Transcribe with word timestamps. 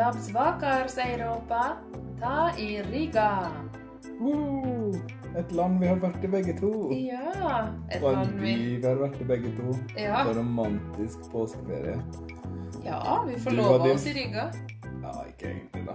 Labs 0.00 0.30
Vakars 0.32 0.98
Europa, 0.98 1.76
ta 2.20 2.50
i 2.58 2.82
Riga. 2.82 3.46
Uh, 4.20 4.94
Et 5.36 5.52
land 5.52 5.76
vi 5.80 5.86
har 5.90 5.98
vært 6.00 6.24
i 6.24 6.28
begge 6.32 6.54
to. 6.58 6.70
Ja, 6.96 7.66
et 7.92 8.00
Og 8.02 8.08
en 8.10 8.16
land 8.16 8.32
by 8.40 8.46
vi 8.46 8.76
vi 8.80 8.86
har 8.86 8.96
vært 9.00 9.18
i 9.20 9.26
begge 9.28 9.50
to. 9.58 9.74
Ja. 10.00 10.22
På 10.24 10.32
romantisk 10.38 11.26
påskeferie. 11.32 11.98
Ja, 12.84 13.18
vi 13.28 13.36
forlova 13.44 13.82
din- 13.84 13.94
oss 13.94 14.06
i 14.06 14.14
Riga. 14.16 14.46
Ja, 15.02 15.12
ikke 15.28 15.50
egentlig, 15.52 15.84
da. 15.86 15.94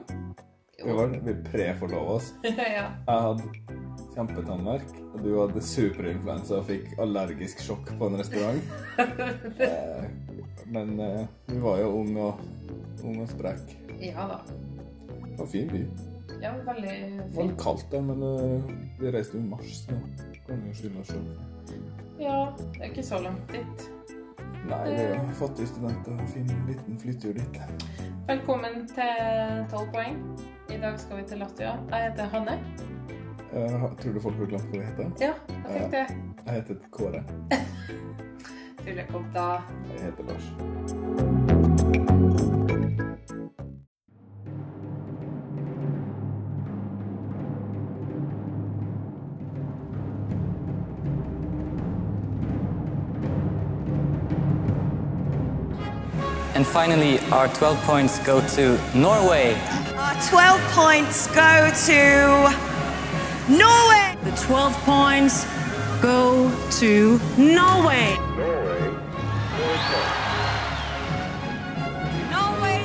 Vi 0.83 0.89
Jo. 0.91 0.95
var 0.99 1.07
vi 1.25 1.33
preforlova 1.49 2.15
oss. 2.19 2.33
ja. 2.43 2.53
Jeg 3.07 3.21
hadde 3.27 3.43
kjempetannverk, 4.15 4.93
og 5.13 5.23
du 5.23 5.31
hadde 5.39 5.61
superinfluensa 5.61 6.59
og 6.61 6.65
fikk 6.69 6.93
allergisk 6.99 7.59
sjokk 7.59 7.89
på 7.97 8.05
en 8.11 8.19
restaurant. 8.21 8.61
Eh, 9.65 10.05
Men 10.67 10.99
eh, 10.99 11.25
vi 11.47 11.59
var 11.61 11.77
jo 11.79 11.89
unge 11.99 12.21
og, 12.21 12.39
ung 13.03 13.19
og 13.21 13.27
sprek. 13.29 13.75
Ja 14.01 14.27
da. 14.27 14.39
Det 15.07 15.37
var 15.37 15.45
en 15.45 15.51
fin 15.51 15.67
by. 15.71 15.87
Ja, 16.41 16.51
veldig 16.65 16.95
Det 17.17 17.35
var 17.35 17.43
litt 17.43 17.61
kaldt, 17.61 17.85
der, 17.91 18.01
men 18.01 18.23
eh, 18.23 18.71
vi 18.99 19.11
reiste 19.11 19.37
jo 19.37 19.43
i 19.43 19.49
mars, 19.49 19.75
så 19.85 19.97
kan 20.47 20.61
vi 20.63 20.71
jo 20.71 20.79
skylde 20.79 20.99
oss 21.01 21.13
sjøl. 21.13 21.27
Ja, 22.19 22.39
det 22.57 22.81
er 22.81 22.89
ikke 22.91 23.03
så 23.03 23.19
langt 23.23 23.51
dit. 23.51 23.87
Nei, 24.65 24.81
det 24.89 24.99
er 25.03 25.15
jo 25.19 25.37
fattige 25.37 25.67
studenter. 25.67 26.19
Fin 26.33 26.47
liten 26.67 26.99
flyttur 26.99 27.33
dit. 27.37 27.61
Velkommen 28.27 28.87
til 28.87 29.13
12 29.71 29.91
poeng. 29.93 30.21
I 30.73 30.79
dag 30.81 30.99
skal 30.99 31.21
vi 31.21 31.27
til 31.29 31.37
Latvia. 31.43 31.75
Jeg 31.91 32.09
heter 32.09 32.31
Hanne. 32.33 32.59
Eh, 33.53 33.85
tror 34.01 34.13
du 34.13 34.19
folk 34.19 34.35
har 34.35 34.45
glemt 34.45 34.71
hva 34.71 34.79
vi 34.79 34.85
heter? 34.85 35.11
Ja, 35.21 35.33
jeg 35.49 35.81
fikk 35.81 35.91
det. 35.91 36.07
Jeg 36.45 36.53
heter 36.55 36.75
Kåre. 36.91 37.23
Tullekopp, 38.85 39.27
da. 39.33 39.47
Jeg 39.93 40.01
heter 40.09 40.23
Lars. 40.29 40.45
And 56.65 56.73
finally, 56.73 57.19
our 57.31 57.47
12 57.49 57.77
points 57.83 58.17
go 58.25 58.41
to 58.55 58.79
Norway. 58.97 59.53
Our 59.95 60.15
12 60.29 60.61
points 60.71 61.27
go 61.27 61.71
to 61.85 62.49
Norway. 63.47 64.17
The 64.23 64.31
12 64.47 64.73
points 64.83 65.45
go 66.01 66.51
to 66.79 67.19
Norway. 67.37 68.17
Norway, 72.31 72.83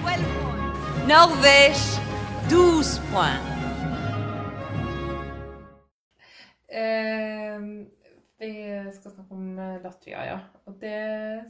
12 0.00 0.20
points. 0.42 1.06
Norvège, 1.06 2.00
12 2.48 3.00
points. 3.12 3.52
Eh, 6.68 7.91
vi 8.42 8.52
skal 8.96 9.12
snakke 9.14 9.34
om 9.36 9.46
eh, 9.58 9.82
Latvia, 9.84 10.20
ja. 10.26 10.38
Og 10.66 10.72
det, 10.82 10.98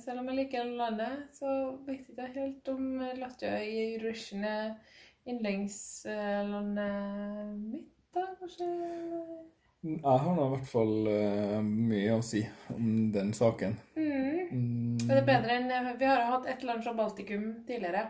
selv 0.04 0.18
om 0.22 0.28
jeg 0.30 0.38
liker 0.42 0.64
landet, 0.78 1.14
så 1.34 1.48
vet 1.86 2.02
jeg 2.04 2.12
ikke 2.12 2.26
helt 2.36 2.64
om 2.72 2.84
Latvia 3.18 3.54
i 3.64 3.66
Eurovision 3.94 4.42
er 4.48 4.66
yndlingslandet 5.28 6.92
mitt, 7.72 7.92
da, 8.14 8.22
kanskje? 8.38 8.66
Jeg 9.82 10.18
har 10.24 10.34
nå 10.36 10.42
i 10.46 10.50
hvert 10.52 10.68
fall 10.70 10.94
eh, 11.10 11.60
mye 11.66 12.12
å 12.14 12.22
si 12.22 12.42
om 12.70 13.10
den 13.14 13.32
saken. 13.34 13.72
Mm. 13.98 14.42
Mm, 14.52 14.98
Er 15.10 15.24
bedre 15.26 15.50
enn 15.56 15.68
Vi 15.98 16.06
har 16.06 16.20
jo 16.20 16.32
hatt 16.36 16.46
et 16.52 16.62
land 16.66 16.80
fra 16.84 16.92
Baltikum 16.94 17.44
tidligere. 17.66 18.02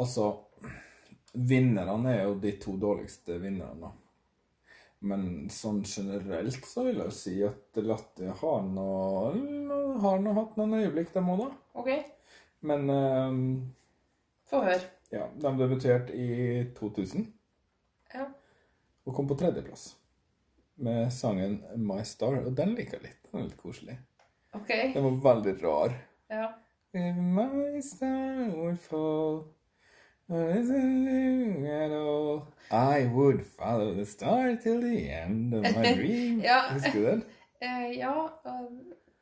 Altså, 0.00 0.24
vinnerne 1.34 2.10
er 2.14 2.22
jo 2.24 2.34
de 2.40 2.52
to 2.62 2.72
dårligste 2.80 3.36
vinnerne. 3.42 3.80
da. 3.82 3.90
Men 5.00 5.48
sånn 5.48 5.78
generelt 5.88 6.66
så 6.68 6.82
vil 6.84 6.98
jeg 7.00 7.06
jo 7.08 7.14
si 7.16 7.34
at 7.46 7.78
Latte 7.80 8.34
har 8.42 8.62
nå 8.66 8.88
har 10.02 10.18
nå 10.20 10.34
hatt 10.36 10.58
noen 10.60 10.74
øyeblikk, 10.82 11.12
dem 11.14 11.30
òg, 11.32 11.40
da. 11.46 11.50
OK, 11.80 11.88
Men 12.68 12.90
um, 12.92 13.38
få 14.50 14.60
høre. 14.66 14.82
ja, 15.12 15.24
de 15.40 15.52
debuterte 15.56 16.12
i 16.12 16.66
2000 16.76 17.24
Ja. 18.14 18.26
og 19.06 19.14
kom 19.16 19.28
på 19.30 19.38
tredjeplass 19.40 19.94
med 20.76 21.08
sangen 21.12 21.60
My 21.80 22.02
Star. 22.04 22.36
Og 22.44 22.52
den 22.56 22.74
liker 22.76 22.98
jeg 22.98 23.06
litt. 23.08 23.22
Den 23.30 23.40
er 23.40 23.48
litt 23.48 23.60
koselig. 23.60 23.96
OK. 24.56 24.68
Den 24.94 25.04
var 25.06 25.18
veldig 25.34 25.54
rar. 25.62 25.96
Ja. 26.30 26.46
If 26.92 27.16
my 27.16 27.80
star 27.86 28.48
will 28.56 28.76
fall, 28.76 29.44
isn't 30.30 31.66
at 31.66 31.92
all, 31.92 32.46
I 32.70 33.06
would 33.06 33.44
follow 33.46 33.94
the 33.94 34.06
star 34.06 34.56
till 34.62 34.80
the 34.80 35.10
end 35.10 35.54
of 35.54 35.62
my 35.62 35.94
dream. 35.98 36.40
Ja. 36.44 36.62
Husker 36.72 36.92
du 36.98 37.04
den? 37.06 37.22
Uh, 37.62 37.98
ja, 38.04 38.40
og 38.44 38.70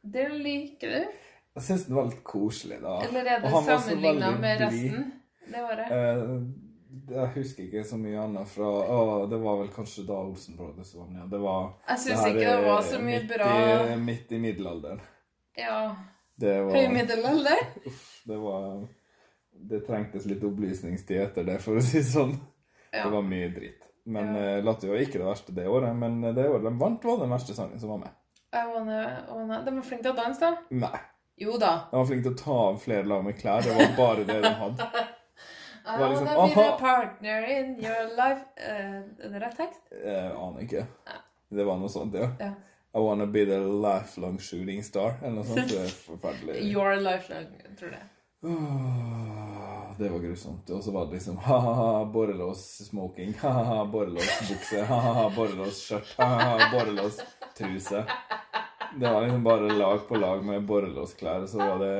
det 0.02 0.28
liker 0.28 0.88
du. 0.88 1.20
Jeg 1.58 1.64
syns 1.66 1.86
den 1.88 1.96
var 1.96 2.10
litt 2.10 2.22
koselig, 2.24 2.78
da. 2.82 3.00
Eller 3.08 3.24
er 3.34 3.40
det 3.42 3.50
sammenligna 3.50 4.30
med 4.38 4.60
resten? 4.60 5.12
Det 5.48 5.62
var 5.64 5.80
det. 5.80 5.88
Uh, 5.90 6.42
jeg 7.08 7.32
husker 7.34 7.64
ikke 7.64 7.82
så 7.84 7.96
mye 8.00 8.20
annet 8.20 8.48
fra 8.48 8.68
å, 8.68 9.00
Det 9.28 9.36
var 9.40 9.58
vel 9.62 9.68
kanskje 9.72 10.04
da 10.08 10.20
Olsen 10.22 10.56
Brothers 10.56 10.92
var 10.96 11.08
med. 11.08 11.26
Det 11.32 11.40
var 11.40 11.72
Jeg 11.88 12.04
syns 12.04 12.26
ikke 12.30 12.44
det 12.44 12.62
var 12.64 12.84
så 12.84 13.00
mye 13.00 13.18
midt 13.18 13.32
bra 13.32 13.50
I, 13.88 13.96
midt 14.04 14.32
i 14.32 14.40
middelalderen. 14.44 15.02
Ja. 15.58 15.80
Var 16.38 16.70
Høy 16.70 16.88
middelalder? 16.94 17.64
Uff, 17.88 18.04
det 18.28 18.38
var 18.38 18.86
Det 19.68 19.80
trengtes 19.86 20.26
litt 20.30 20.44
opplysningstid 20.44 21.20
etter 21.20 21.44
det, 21.44 21.58
for 21.64 21.76
å 21.76 21.82
si 21.82 21.98
det 21.98 22.06
sånn. 22.08 22.36
Ja. 22.92 23.02
Det 23.04 23.10
var 23.12 23.22
mye 23.26 23.48
dritt. 23.52 23.82
Men 24.08 24.34
Ja. 24.34 24.42
ja. 24.56 24.62
Latvia 24.64 24.90
var 24.94 25.02
ikke 25.04 25.18
det 25.18 25.26
verste 25.26 25.52
det 25.52 25.66
året. 25.68 25.96
Men 25.96 26.20
det 26.22 26.46
året 26.48 26.64
de 26.64 26.78
vant, 26.78 27.04
var 27.04 27.18
den 27.20 27.30
verste 27.30 27.54
sangen 27.54 27.80
som 27.80 27.90
var 27.92 27.98
med. 28.06 28.14
Wanna, 28.52 29.00
wanna. 29.28 29.62
De 29.64 29.74
var 29.76 29.82
flinke 29.84 30.02
til 30.06 30.12
å 30.14 30.16
danse, 30.16 30.40
da. 30.40 30.56
Nei. 30.70 31.00
Jo 31.38 31.58
da. 31.60 31.72
De 31.90 31.96
var 32.00 32.06
flinke 32.08 32.24
til 32.30 32.32
å 32.32 32.38
ta 32.40 32.54
av 32.70 32.78
flere 32.82 33.04
lag 33.06 33.24
med 33.26 33.36
klær. 33.38 33.62
Det 33.62 33.74
var 33.76 33.92
bare 33.98 34.24
det 34.24 34.38
de 34.42 34.54
hadde. 34.62 34.88
I 35.88 35.98
var 35.98 36.08
liksom, 36.10 36.26
wanna 36.36 36.54
be 36.54 36.64
aha. 36.64 36.78
partner 36.78 37.44
in 37.48 37.76
your 37.80 38.08
life. 38.16 38.42
uh, 38.60 39.04
er 39.24 39.30
det 39.32 39.38
rett 39.44 39.54
tekst? 39.56 39.84
Jeg 40.04 40.32
aner 40.36 40.64
ikke. 40.66 40.82
Det 41.48 41.64
var 41.64 41.78
noe 41.80 41.88
sånt, 41.92 42.16
ja. 42.18 42.28
Ja. 42.40 42.50
I 42.96 43.00
wanna 43.04 43.26
be 43.26 43.44
the 43.48 43.58
lifelong 43.60 44.38
shooting 44.40 44.82
star. 44.84 45.14
Eller 45.22 45.38
noe 45.38 45.44
sånt. 45.48 45.68
Det 45.70 45.78
er 45.84 45.94
forferdelig. 46.08 46.58
Your 46.72 46.96
lifelong, 47.00 47.52
tror 47.78 47.94
jeg. 47.96 48.08
Åh, 48.48 49.47
Det 49.98 50.08
var 50.08 50.18
grusomt. 50.22 50.70
Og 50.70 50.82
så 50.84 50.92
var 50.94 51.06
det 51.06 51.18
liksom 51.18 51.36
ha-ha-ha, 51.42 52.04
borrelås 52.12 52.64
smoking, 52.86 53.32
ha-ha-ha, 53.40 53.84
borrelås 53.92 54.28
bukse, 54.48 54.82
ha-ha-ha, 54.90 55.24
borrelås 55.36 55.80
skjørt, 55.82 56.12
ha-ha-ha, 56.20 56.68
borrelås 56.72 57.18
truse. 57.58 58.04
Det 59.00 59.12
var 59.12 59.22
liksom 59.22 59.44
bare 59.44 59.72
lag 59.78 60.04
på 60.08 60.16
lag 60.16 60.44
med 60.44 60.66
borrelåsklær, 60.66 61.46
så 61.46 61.58
var 61.58 61.82
det 61.82 61.94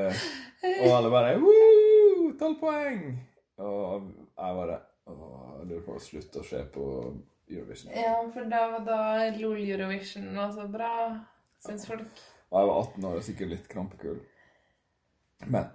Og 0.84 0.92
alle 0.94 1.10
bare 1.10 1.34
Woo! 1.42 2.30
Tolv 2.38 2.60
poeng! 2.60 3.02
Og 3.58 4.06
jeg 4.38 4.56
bare 4.60 4.78
jeg 5.08 5.66
lurer 5.68 5.84
på 5.86 5.96
å 5.96 6.02
slutte 6.02 6.42
å 6.42 6.46
se 6.46 6.60
på 6.72 6.86
Eurovision. 7.48 7.92
Ja, 7.96 8.18
for 8.32 8.48
da 8.50 8.64
var 8.74 8.82
da 8.86 9.00
LOL 9.38 9.62
Eurovision 9.64 10.30
var 10.36 10.52
så 10.54 10.66
bra, 10.70 10.90
syns 11.64 11.86
folk. 11.88 12.22
Og 12.52 12.58
jeg 12.60 12.70
var 12.70 12.80
18 12.82 13.06
år 13.08 13.20
og 13.20 13.24
sikkert 13.26 13.52
litt 13.54 13.70
krampekul. 13.72 14.20
Men 15.46 15.70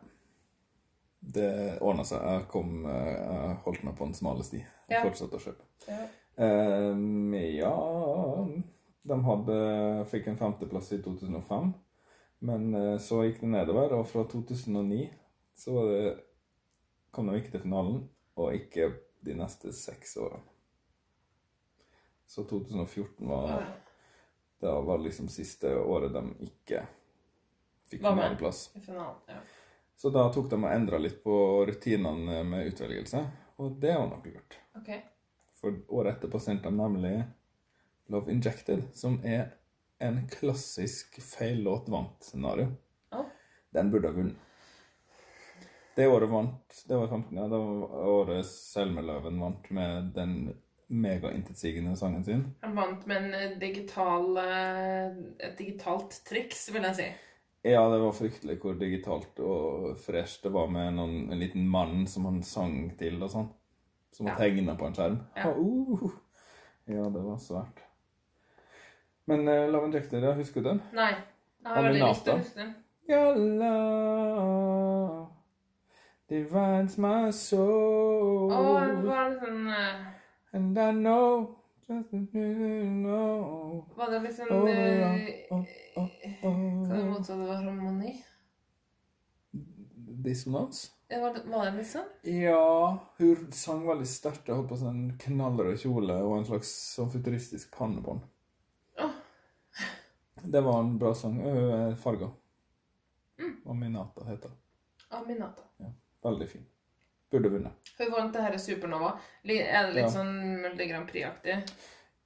det 1.23 1.77
ordna 1.81 2.03
seg. 2.07 2.19
Jeg 2.19 2.47
kom 2.51 2.83
eh, 2.89 3.13
Jeg 3.13 3.55
holdt 3.65 3.85
meg 3.87 3.95
på 3.97 4.07
den 4.09 4.17
smale 4.17 4.45
sti. 4.45 4.59
Ja. 4.91 5.01
fortsatte 5.05 5.39
å 5.39 5.43
kjøpe. 5.43 5.67
Ja. 5.87 6.03
Um, 6.33 7.33
ja 7.37 7.71
De 9.05 9.17
hadde, 9.27 9.57
fikk 10.09 10.31
en 10.31 10.39
femteplass 10.39 10.91
i 10.95 10.99
2005. 11.03 11.71
Men 12.43 12.73
eh, 12.75 12.97
så 12.99 13.23
gikk 13.23 13.43
det 13.43 13.53
nedover, 13.53 13.95
og 13.99 14.07
fra 14.09 14.25
2009 14.27 15.05
så 15.55 15.75
var 15.75 15.91
det, 15.91 16.13
kom 17.13 17.29
de 17.29 17.37
ikke 17.39 17.53
til 17.55 17.63
finalen. 17.67 18.01
Og 18.33 18.57
ikke 18.57 18.89
de 19.23 19.35
neste 19.37 19.71
seks 19.77 20.17
årene. 20.19 20.41
Så 22.27 22.43
2014 22.49 23.27
var 23.29 23.59
Det 24.63 24.71
var 24.87 24.97
liksom 25.03 25.27
siste 25.29 25.69
året 25.75 26.15
de 26.15 26.23
ikke 26.47 26.85
fikk 27.91 28.01
finaleplass. 28.01 28.71
I 28.79 28.81
finalen, 28.81 29.19
ja. 29.27 29.41
Så 30.03 30.09
da 30.09 30.25
tok 30.33 30.49
de 30.51 30.57
og 30.59 30.67
endra 30.67 30.97
litt 30.99 31.21
på 31.23 31.33
rutinene 31.63 32.41
med 32.43 32.73
utvelgelse, 32.73 33.21
og 33.55 33.77
det 33.79 33.93
var 33.95 34.09
nok 34.09 34.25
lurt. 34.27 34.57
Okay. 34.81 34.97
For 35.55 35.77
året 35.95 36.17
etterpå 36.17 36.41
sendte 36.43 36.67
de 36.67 36.75
nemlig 36.75 37.11
Love 38.11 38.35
Injected, 38.35 38.83
som 38.91 39.15
er 39.23 39.53
en 40.03 40.19
klassisk 40.27 41.21
feil 41.23 41.63
låt 41.63 41.87
vant-scenario. 41.87 42.67
Oh. 43.15 43.31
Den 43.71 43.95
burde 43.95 44.11
ha 44.11 44.19
vunnet. 44.19 44.43
Det 45.95 46.11
året 46.11 46.35
vant 46.35 46.83
Det 46.87 46.99
var 46.99 47.07
15, 47.07 47.37
ja. 47.37 47.47
Det 47.47 47.63
var 47.63 48.07
året 48.19 48.45
Selmeløven 48.51 49.39
vant 49.39 49.71
med 49.71 50.13
den 50.19 50.39
megaintetsigende 50.91 51.95
sangen 51.95 52.27
sin. 52.27 52.49
Han 52.59 52.75
vant 52.75 53.07
med 53.07 53.31
en 53.31 53.59
digital, 53.59 54.33
eh, 54.37 55.21
et 55.47 55.55
digitalt 55.57 56.25
triks, 56.27 56.73
vil 56.75 56.91
jeg 56.91 56.99
si. 56.99 57.13
Ja, 57.63 57.89
det 57.89 57.99
var 58.01 58.11
fryktelig 58.11 58.57
hvor 58.59 58.73
digitalt 58.75 59.39
og 59.39 59.93
fresh 60.03 60.41
det 60.43 60.51
var 60.51 60.67
med 60.67 60.97
noen, 60.97 61.31
en 61.31 61.39
liten 61.39 61.63
mann 61.71 62.03
som 62.11 62.25
han 62.27 62.41
sang 62.43 62.91
til 62.99 63.21
og 63.23 63.29
sånn. 63.31 63.49
Som 64.13 64.27
var 64.27 64.33
Ja. 64.35 64.37
tegna 64.43 64.75
på 64.75 64.85
en 64.89 64.93
skjerm. 64.97 65.19
Ja. 65.39 65.49
Uh, 65.55 66.11
ja, 66.91 67.03
det 67.09 67.23
var 67.23 67.37
svært. 67.39 67.79
Men 69.25 69.47
uh, 69.47 69.69
Love 69.71 69.87
Injected, 69.87 70.23
ja, 70.27 70.33
husker 70.35 70.61
du 70.61 70.69
den? 70.69 70.81
Nei. 70.93 71.13
Jeg 71.63 71.71
har 71.71 71.83
veldig 71.87 72.01
lyst 72.03 72.25
til 72.27 72.33
å 72.33 72.37
huske 72.41 72.59
den. 72.59 72.73
Your 73.09 73.35
love 73.59 75.27
divines 76.29 76.97
my 76.97 77.31
soul. 77.31 78.51
Oh, 78.51 78.79
det 78.83 79.07
var 79.07 79.33
sånn 79.39 79.67
Uh... 79.67 80.11
And 80.53 80.77
I 80.77 80.91
know 80.91 81.55
Var 83.95 84.11
det 84.11 84.19
liksom 84.19 84.47
Oh, 84.49 84.69
eh, 84.69 85.29
oh, 85.49 85.65
oh, 85.95 86.09
oh. 86.43 86.87
Hva 86.87 86.95
det 86.95 87.05
motsatte 87.05 87.47
var 87.47 87.55
harmoni? 87.63 88.13
Dissonans? 90.23 90.91
Var 91.09 91.33
det, 91.33 91.41
var 91.51 91.71
det 91.71 91.83
sånn? 91.85 92.07
Ja, 92.23 92.97
hun 93.19 93.51
sang 93.53 93.83
veldig 93.87 94.07
sterkt. 94.07 94.47
Jeg 94.47 94.55
holdt 94.55 94.71
på 94.71 94.79
sånn 94.79 95.01
knallrød 95.21 95.81
kjole 95.83 96.15
og 96.23 96.37
en 96.37 96.47
slags 96.47 96.71
sånn 96.95 97.11
futuristisk 97.13 97.75
pannebånd. 97.75 98.23
Det 100.43 100.61
var 100.61 100.79
en 100.79 100.97
bra 100.99 101.13
sang. 101.15 101.37
Farga. 102.03 102.31
Mm. 103.39 103.55
Aminata 103.65 104.25
heter 104.27 104.49
den. 104.49 104.57
Aminata. 105.19 105.61
Ja, 105.77 105.93
Veldig 106.23 106.49
fin. 106.49 106.65
Burde 107.33 107.49
vunnet. 107.49 107.91
Hun 107.97 108.11
vant 108.13 108.33
det 108.35 108.41
her 108.45 108.57
Supernova. 108.61 109.15
Er 109.43 109.87
det 109.87 109.93
litt 109.95 110.03
Ja. 110.05 110.09
sånn 110.13 110.33
Melodi 110.61 110.85
Grand 110.91 111.07
Prix-aktig? 111.09 111.55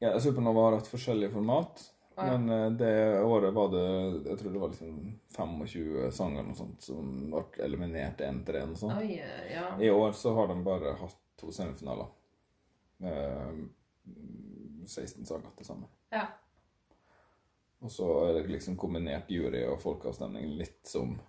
Ja, 0.03 0.17
Supernova 0.19 0.65
har 0.67 0.75
hatt 0.81 0.89
forskjellige 0.91 1.31
format. 1.33 1.85
Ja. 2.17 2.25
Men 2.37 2.49
eh, 2.49 2.69
det 2.79 3.21
året 3.21 3.53
var 3.53 3.67
det 3.69 3.83
Jeg 4.25 4.37
tror 4.39 4.51
det 4.53 4.59
var 4.59 4.71
liksom 4.73 5.19
25 5.37 6.11
sanger 6.11 6.39
eller 6.41 6.47
noe 6.49 6.57
sånt 6.57 6.81
som 6.81 7.11
ble 7.31 7.43
eliminert 7.65 8.17
én 8.25 8.39
til 8.45 8.55
én. 8.55 8.75
Ja. 9.53 9.67
I 9.79 9.89
år 9.93 10.11
så 10.17 10.33
har 10.35 10.47
de 10.49 10.55
bare 10.65 10.95
hatt 10.97 11.15
to 11.37 11.51
semifinaler. 11.53 12.07
Eh, 13.03 13.53
16 14.87 15.25
sanger 15.25 15.51
til 15.57 15.65
sammen. 15.65 15.87
ja. 16.11 16.25
Og 17.79 17.91
så 17.93 18.05
er 18.25 18.33
det 18.41 18.49
liksom 18.49 18.75
kombinert 18.75 19.29
jury 19.29 19.59
og 19.69 19.79
folkeavstemning 19.83 20.55
litt 20.57 20.79
som 20.89 21.19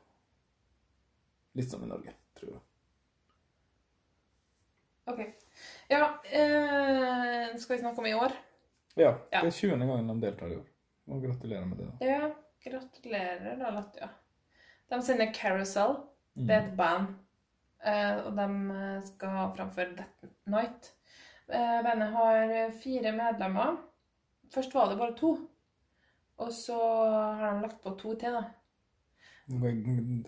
Litt 1.54 1.70
som 1.70 1.82
i 1.82 1.86
Norge, 1.90 2.12
tror 2.38 2.52
jeg. 2.52 2.60
OK. 5.08 5.20
Ja, 5.88 6.20
eh, 6.24 7.56
skal 7.56 7.76
vi 7.76 7.80
snakke 7.80 8.00
om 8.00 8.06
i 8.06 8.14
år? 8.14 8.32
Ja, 8.98 9.14
det 9.30 9.46
er 9.46 9.50
20. 9.50 9.78
gangen 9.78 10.08
de 10.08 10.20
deltar 10.26 10.52
i 10.52 10.56
år. 10.58 10.66
Og 11.08 11.22
gratulerer 11.22 11.64
med 11.64 11.78
det. 11.78 11.86
da. 11.86 12.06
Ja, 12.06 12.30
gratulerer 12.64 13.56
da, 13.56 13.70
Latvia. 13.70 14.08
De 14.90 15.00
sender 15.02 15.32
Carousel. 15.32 15.96
Mm. 16.36 16.46
Det 16.46 16.54
er 16.54 16.66
et 16.66 16.76
band. 16.76 17.14
Eh, 17.84 18.16
og 18.26 18.36
de 18.36 18.48
skal 19.06 19.52
framføre 19.56 19.96
Death 19.96 20.32
Night. 20.50 20.92
Eh, 21.48 21.78
bandet 21.86 22.12
har 22.12 22.72
fire 22.82 23.12
medlemmer. 23.16 23.78
Først 24.54 24.74
var 24.74 24.90
det 24.90 24.98
bare 24.98 25.16
to. 25.16 25.36
Og 26.38 26.52
så 26.52 26.78
har 27.38 27.54
de 27.54 27.62
lagt 27.62 27.80
på 27.82 27.94
to 27.98 28.14
til, 28.20 28.36
da. 28.36 28.44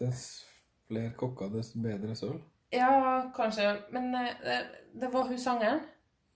Dess 0.00 0.46
flere 0.88 1.12
kokker, 1.16 1.52
dess 1.52 1.74
bedre 1.76 2.16
søl. 2.16 2.40
Ja, 2.70 3.30
kanskje. 3.36 3.82
Men 3.90 4.14
eh, 4.14 4.34
det, 4.44 4.58
det 5.00 5.10
var 5.12 5.28
hun 5.28 5.38
sangeren. 5.38 5.80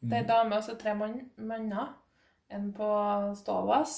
Det 0.05 0.13
er 0.13 0.25
ei 0.25 0.29
dame 0.29 0.59
og 0.59 0.65
så 0.67 0.75
tre 0.77 0.93
mann, 0.99 1.31
manner. 1.37 1.95
En 2.53 2.69
på 2.77 2.87
ståbass, 3.39 3.95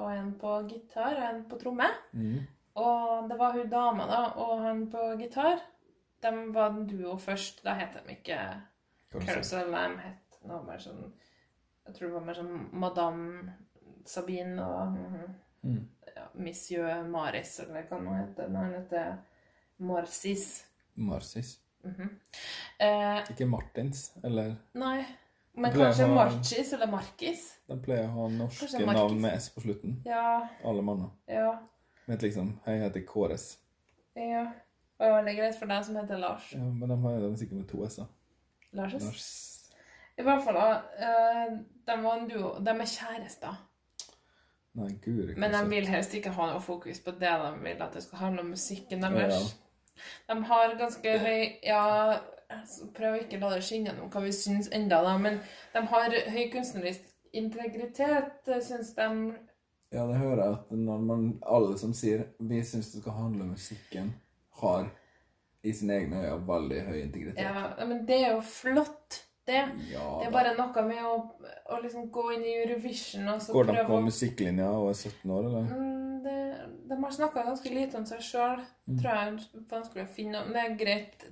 og 0.00 0.08
en 0.14 0.30
på 0.40 0.54
gitar, 0.70 1.18
og 1.18 1.26
en 1.28 1.42
på 1.50 1.58
tromme. 1.60 1.88
Mm. 2.16 2.38
Og 2.80 3.28
det 3.28 3.36
var 3.38 3.52
hun 3.58 3.68
dama 3.70 4.06
da, 4.08 4.22
og 4.40 4.62
han 4.64 4.86
på 4.90 5.10
gitar. 5.20 5.60
De 6.22 6.32
var 6.54 6.70
en 6.72 6.86
duo 6.88 7.18
først. 7.20 7.60
Da 7.66 7.74
het 7.76 7.98
de 7.98 8.16
ikke. 8.16 8.38
Carousel. 9.12 9.74
De 9.74 10.06
het 10.06 10.38
noe 10.48 10.62
mer 10.64 10.80
sånn 10.80 11.02
Jeg 11.82 11.94
tror 11.96 12.08
det 12.08 12.14
var 12.14 12.24
mer 12.24 12.38
sånn 12.38 12.68
Madame 12.72 13.52
Sabine 14.06 14.62
og 14.64 14.98
Mm. 15.62 15.88
ja, 16.16 16.24
Monsieur 16.34 17.04
Maris, 17.06 17.60
eller 17.60 17.84
hva 17.86 17.98
det 18.02 18.14
heter. 18.16 18.48
Nei, 18.50 18.62
han 18.64 18.72
heter 18.74 19.12
Marcis. 19.78 20.64
Marsis. 21.84 21.98
-hmm. 22.00 23.16
eh, 23.18 23.30
Ikke 23.30 23.46
Martins. 23.46 24.12
Eller 24.24 24.54
nei, 24.74 25.04
men 25.54 25.72
kanskje 25.72 26.06
ha- 26.06 26.14
Marchis 26.14 26.72
eller 26.72 26.86
Markis. 26.86 27.58
de 27.68 27.76
pleier 27.82 28.08
å 28.08 28.12
ha 28.22 28.28
norske 28.28 28.86
navn 28.86 29.20
med 29.20 29.34
S 29.36 29.50
på 29.50 29.60
slutten. 29.60 30.02
Ja, 30.04 30.48
Alle 30.64 30.82
manner. 30.82 31.10
ja, 31.28 31.58
Vet 32.06 32.22
liksom 32.22 32.58
Hei, 32.66 32.74
jeg 32.74 32.82
heter 32.82 33.00
Kåres. 33.06 33.58
ja. 34.16 34.46
Og 34.98 35.08
det 35.08 35.14
er 35.16 35.22
veldig 35.22 35.36
greit 35.38 35.54
for 35.58 35.66
deg 35.66 35.84
som 35.84 35.96
heter 35.96 36.18
Lars. 36.18 36.52
Ja, 36.52 36.58
men 36.58 36.88
de 36.88 37.02
har 37.02 37.20
de 37.20 37.36
sikkert 37.36 37.56
med 37.58 37.68
to 37.68 37.84
S-er. 37.86 38.06
Larses. 38.72 39.02
Lars 39.02 39.70
I 40.18 40.22
hvert 40.22 40.44
fall, 40.44 40.54
da. 40.54 40.82
eh, 40.98 41.58
de 41.86 42.02
var 42.02 42.18
en 42.18 42.28
duo. 42.28 42.58
De 42.64 42.70
er 42.70 42.86
kjærester. 42.86 43.56
Nei, 44.74 44.88
guri. 45.04 45.34
Men 45.36 45.50
de 45.52 45.68
vil 45.68 45.86
helst 45.86 46.14
ikke 46.14 46.30
ha 46.30 46.46
noe 46.52 46.60
fokus 46.60 47.00
på 47.00 47.10
det. 47.10 47.20
De 47.20 47.50
vil 47.64 47.82
at 47.82 47.92
det 47.94 48.02
skal 48.02 48.18
handle 48.18 48.40
om 48.40 48.46
musikken 48.54 49.00
Ja, 49.02 49.08
deres. 49.10 49.56
De 50.28 50.36
har 50.48 50.76
ganske 50.80 51.14
høy 51.22 51.40
Ja, 51.66 51.84
prøv 52.96 53.16
å 53.16 53.22
ikke 53.22 53.40
la 53.40 53.54
det 53.54 53.62
skinne 53.64 53.90
gjennom 53.92 54.10
hva 54.12 54.22
vi 54.24 54.32
syns 54.36 54.68
enda 54.74 55.00
da, 55.04 55.16
men 55.20 55.40
de 55.72 55.82
har 55.92 56.16
høy 56.34 56.44
kunstnerisk 56.52 57.08
integritet, 57.32 58.50
syns 58.64 58.92
de. 58.98 59.08
Ja, 59.92 60.06
det 60.08 60.18
hører 60.20 60.42
jeg 60.42 60.56
at 60.56 60.72
når 60.76 61.04
man, 61.06 61.24
alle 61.44 61.76
som 61.80 61.92
sier 61.96 62.26
vi 62.40 62.60
syns 62.64 62.92
det 62.94 63.02
skal 63.02 63.16
handle 63.16 63.46
om 63.46 63.54
musikken, 63.56 64.12
har 64.62 64.88
i 65.62 65.72
sine 65.76 65.98
egne 66.00 66.22
øyne 66.24 66.38
veldig 66.48 66.80
høy 66.88 66.96
integritet. 67.02 67.44
Ja, 67.44 67.86
men 67.86 68.06
det 68.08 68.18
er 68.24 68.34
jo 68.34 68.40
flott, 68.46 69.22
det. 69.46 69.62
Ja, 69.90 70.06
Det 70.20 70.28
er 70.28 70.34
bare 70.34 70.54
noe 70.58 70.84
med 70.86 71.02
å, 71.06 71.14
å 71.74 71.78
liksom 71.82 72.08
gå 72.14 72.28
inn 72.36 72.44
i 72.46 72.56
Eurovision 72.62 73.26
og 73.32 73.40
så 73.42 73.54
Går 73.56 73.68
de 73.68 73.74
prøve 73.74 73.88
på 73.88 74.00
musikklinja 74.06 74.68
og 74.70 74.92
er 74.92 74.98
17 75.00 75.32
år, 75.34 75.48
eller? 75.48 75.72
Mm, 75.72 76.01
de 76.92 77.04
har 77.04 77.14
snakka 77.16 77.46
ganske 77.46 77.70
lite 77.72 77.96
om 77.96 78.04
seg 78.08 78.20
sjøl. 78.26 78.60
Mm. 78.86 78.98
Tror 78.98 79.08
jeg 79.08 79.30
er 79.30 79.64
vanskelig 79.70 80.04
å 80.04 80.12
finne. 80.12 80.42
om. 80.42 80.52
det 80.52 80.62
er 80.62 80.76
greit. 80.82 81.24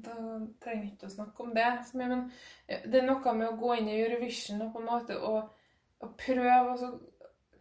Da 0.00 0.16
trenger 0.64 0.82
vi 0.82 0.90
ikke 0.94 1.06
å 1.06 1.12
snakke 1.12 1.44
om 1.44 1.54
det. 1.54 1.70
Men 2.00 2.26
det 2.66 3.00
er 3.00 3.06
noe 3.06 3.34
med 3.36 3.48
å 3.50 3.58
gå 3.60 3.76
inn 3.76 3.90
i 3.92 4.00
Eurovision 4.00 4.64
og 4.64 4.72
på 4.74 4.82
en 4.82 4.88
måte 4.88 5.18
og, 5.30 5.54
og 6.00 6.12
prøve 6.18 6.58
og 6.72 6.76
så 6.82 6.92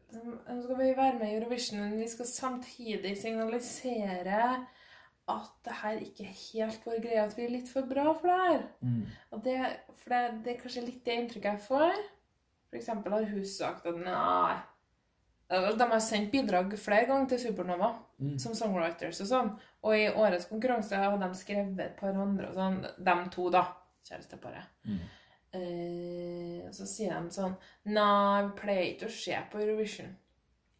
Nå 0.09 0.55
skal 0.63 0.77
vi 0.79 0.85
være 0.97 1.19
med 1.19 1.29
i 1.29 1.35
Eurovision, 1.37 1.83
men 1.83 1.99
vi 2.01 2.07
skal 2.09 2.25
samtidig 2.25 3.11
signalisere 3.21 4.39
at 5.29 5.51
det 5.67 5.75
her 5.83 5.99
ikke 6.01 6.23
er 6.25 6.39
helt 6.39 6.87
vår 6.87 7.03
greie, 7.03 7.25
at 7.27 7.35
vi 7.37 7.43
er 7.45 7.53
litt 7.53 7.69
for 7.69 7.85
bra 7.85 8.07
for 8.17 8.31
det 8.31 8.37
her. 8.39 8.63
Mm. 8.81 9.03
Og 9.29 9.43
det, 9.45 9.57
for 9.99 10.15
det, 10.15 10.39
det 10.47 10.55
er 10.55 10.63
kanskje 10.63 10.85
litt 10.87 11.03
det 11.05 11.17
inntrykket 11.19 11.51
jeg 11.51 11.65
får. 11.67 12.01
For 12.71 12.81
eksempel 12.81 13.19
har 13.19 13.29
hun 13.29 13.45
sagt 13.53 13.85
at 13.89 14.01
nei 14.01 14.57
De 15.49 15.85
har 15.91 15.99
sendt 15.99 16.31
bidrag 16.31 16.75
flere 16.77 17.07
ganger 17.09 17.29
til 17.31 17.39
Supernova 17.47 17.95
Mm. 18.19 18.37
som 18.37 18.53
songwriters 18.53 19.21
og 19.23 19.27
sånn. 19.27 19.49
Og 19.83 19.93
i 19.95 20.09
årets 20.11 20.45
konkurranse 20.49 20.95
har 20.95 21.17
de 21.17 21.29
skrevet 21.39 21.79
et 21.79 21.95
par 21.97 22.13
andre 22.13 22.49
og 22.49 22.55
sånn. 22.57 22.81
De 22.97 23.13
to, 23.31 23.49
da. 23.49 23.63
Kjæresteparet. 24.09 24.65
Mm. 24.85 24.99
Eh, 25.53 26.67
og 26.67 26.73
så 26.75 26.85
sier 26.85 27.15
de 27.15 27.31
sånn 27.33 27.55
Nei, 27.85 28.43
vi 28.43 28.51
pleier 28.59 28.83
ikke 28.91 29.07
å 29.07 29.15
se 29.15 29.39
på 29.51 29.61
Eurovision. 29.63 30.11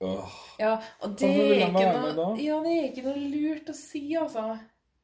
Åh, 0.02 0.36
Ja, 0.60 0.76
og 1.02 1.18
det 1.18 1.32
er 1.64 1.72
noe? 1.72 2.36
Ja, 2.40 2.60
det 2.62 2.76
er 2.76 2.92
ikke 2.92 3.04
noe 3.08 3.32
lurt 3.34 3.70
å 3.70 3.74
si, 3.74 4.04
altså. 4.16 4.60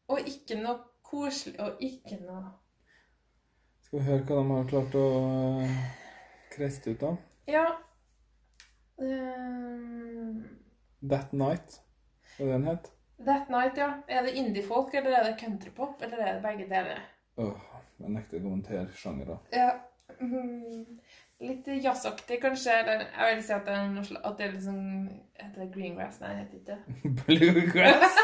Og 0.10 0.20
ikke 0.20 0.60
noe 0.62 0.80
koselig, 1.04 1.60
og 1.60 1.82
ikke 1.82 2.20
noe 2.22 2.52
skal 3.86 4.00
vi 4.00 4.06
høre 4.10 4.24
hva 4.26 4.38
de 4.42 4.52
har 4.52 4.70
klart 4.70 4.96
å 5.00 5.04
uh, 5.62 5.76
kreste 6.52 6.96
ut 6.96 7.04
av? 7.06 7.18
Ja. 7.48 7.66
Ehm, 9.02 10.44
That 11.10 11.34
Night, 11.34 11.82
hva 12.38 12.46
den 12.46 12.68
het? 12.70 12.92
That 13.26 13.50
Night, 13.50 13.78
ja. 13.78 13.90
Er 14.08 14.24
det 14.24 14.36
indie-folk, 14.40 14.94
eller 14.94 15.18
er 15.18 15.24
det 15.24 15.40
countrypop, 15.40 16.02
eller 16.02 16.18
er 16.18 16.34
det 16.34 16.44
begge 16.44 16.70
deler? 16.70 17.02
Åh, 17.38 17.66
jeg 18.00 18.14
nekter 18.16 18.40
å 18.40 18.46
kommentere 18.46 18.88
sjanger. 18.96 19.36
Ja. 19.54 19.70
mm, 20.20 20.86
litt 21.44 21.68
jazzaktig, 21.84 22.40
kanskje. 22.44 22.78
Eller 22.82 23.06
jeg 23.08 23.36
vil 23.36 23.44
si 23.44 23.56
at 23.56 23.68
det 23.68 23.76
er, 23.76 23.90
noe, 23.92 24.22
at 24.24 24.38
det 24.40 24.48
er 24.48 24.56
liksom 24.56 24.82
Heter 25.36 25.62
det 25.66 25.70
greengrass? 25.74 26.22
Nei, 26.22 26.32
det 26.32 26.46
heter 26.46 26.58
ikke 26.62 26.72
det. 26.72 26.80
Bluegrass! 27.26 28.20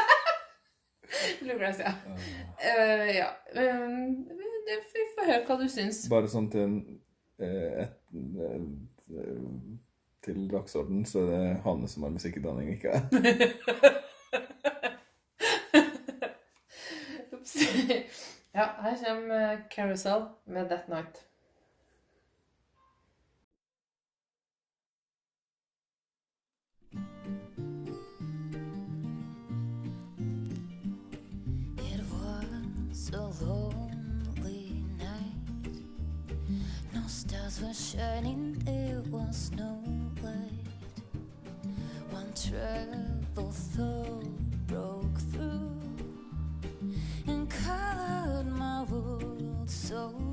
Bluegrass, 1.42 1.80
ja. 1.84 1.92
Eh, 2.56 3.08
ja. 3.18 3.28
Um, 3.52 4.22
vi 4.64 5.06
får 5.16 5.28
høre 5.28 5.44
hva 5.48 5.58
du 5.60 5.68
syns. 5.68 6.06
Bare 6.08 6.30
sånn 6.32 6.48
til 6.52 6.64
en 6.64 6.76
et, 7.42 7.80
et, 7.82 9.02
eh, 9.10 9.71
Til 10.22 10.50
dagsorden, 10.50 11.04
så 11.04 11.18
er 11.20 11.30
det 11.30 11.62
Hanne 11.64 11.88
som 11.88 12.02
har 12.06 12.10
musikkutdanning, 12.14 12.70
ikke 12.76 12.88
jeg. 12.92 13.02
Ja, 18.54 18.66
her 18.82 18.96
kommer 19.04 19.58
Carousel 19.70 20.22
med 20.44 20.68
That 20.68 20.88
Night. 20.88 21.31
Stars 37.52 37.68
were 37.68 37.74
shining, 37.74 38.52
there 38.64 39.02
was 39.10 39.50
no 39.56 39.82
light. 40.22 40.52
One 42.10 42.32
troubled 42.34 43.54
thought 43.54 44.66
broke 44.66 45.18
through 45.32 45.70
and 47.26 47.48
colored 47.50 48.46
my 48.46 48.82
world 48.84 49.68
so 49.68 50.31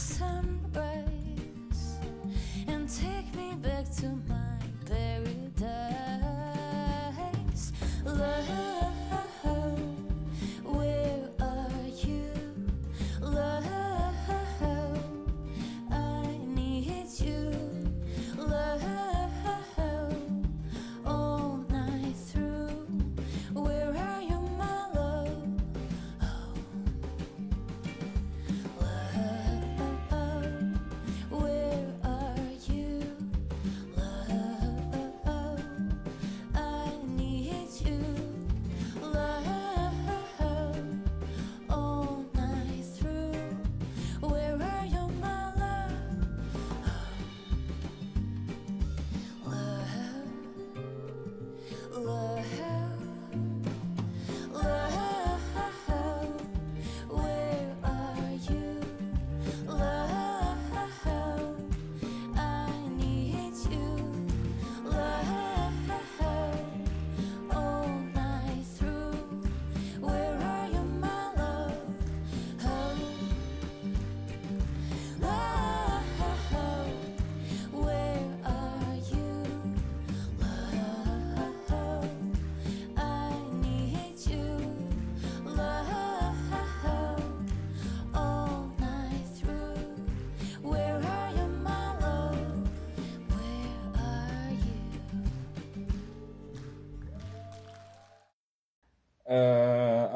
sun. 0.00 0.29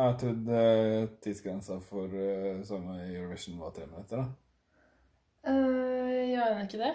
Jeg 0.08 0.18
trodde 0.20 0.61
tidsgrensa 1.25 1.78
for 1.84 2.12
uh, 2.12 2.62
sanger 2.66 3.02
i 3.04 3.16
Eurovision 3.16 3.61
var 3.61 3.75
tre 3.76 3.87
minutter. 3.88 4.23
da. 4.23 4.26
Uh, 5.44 6.20
gjør 6.30 6.54
den 6.54 6.68
ikke 6.68 6.82
det? 6.82 6.92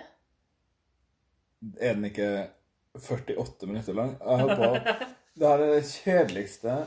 Er 1.82 1.98
den 1.98 2.08
ikke 2.10 2.30
48 2.96 3.68
minutter 3.68 3.94
lang? 3.94 4.16
Jeg 4.20 4.40
håper 4.46 4.80
Det 5.40 5.48
her 5.48 5.62
er 5.64 5.74
det 5.76 5.84
kjedeligste 5.88 6.78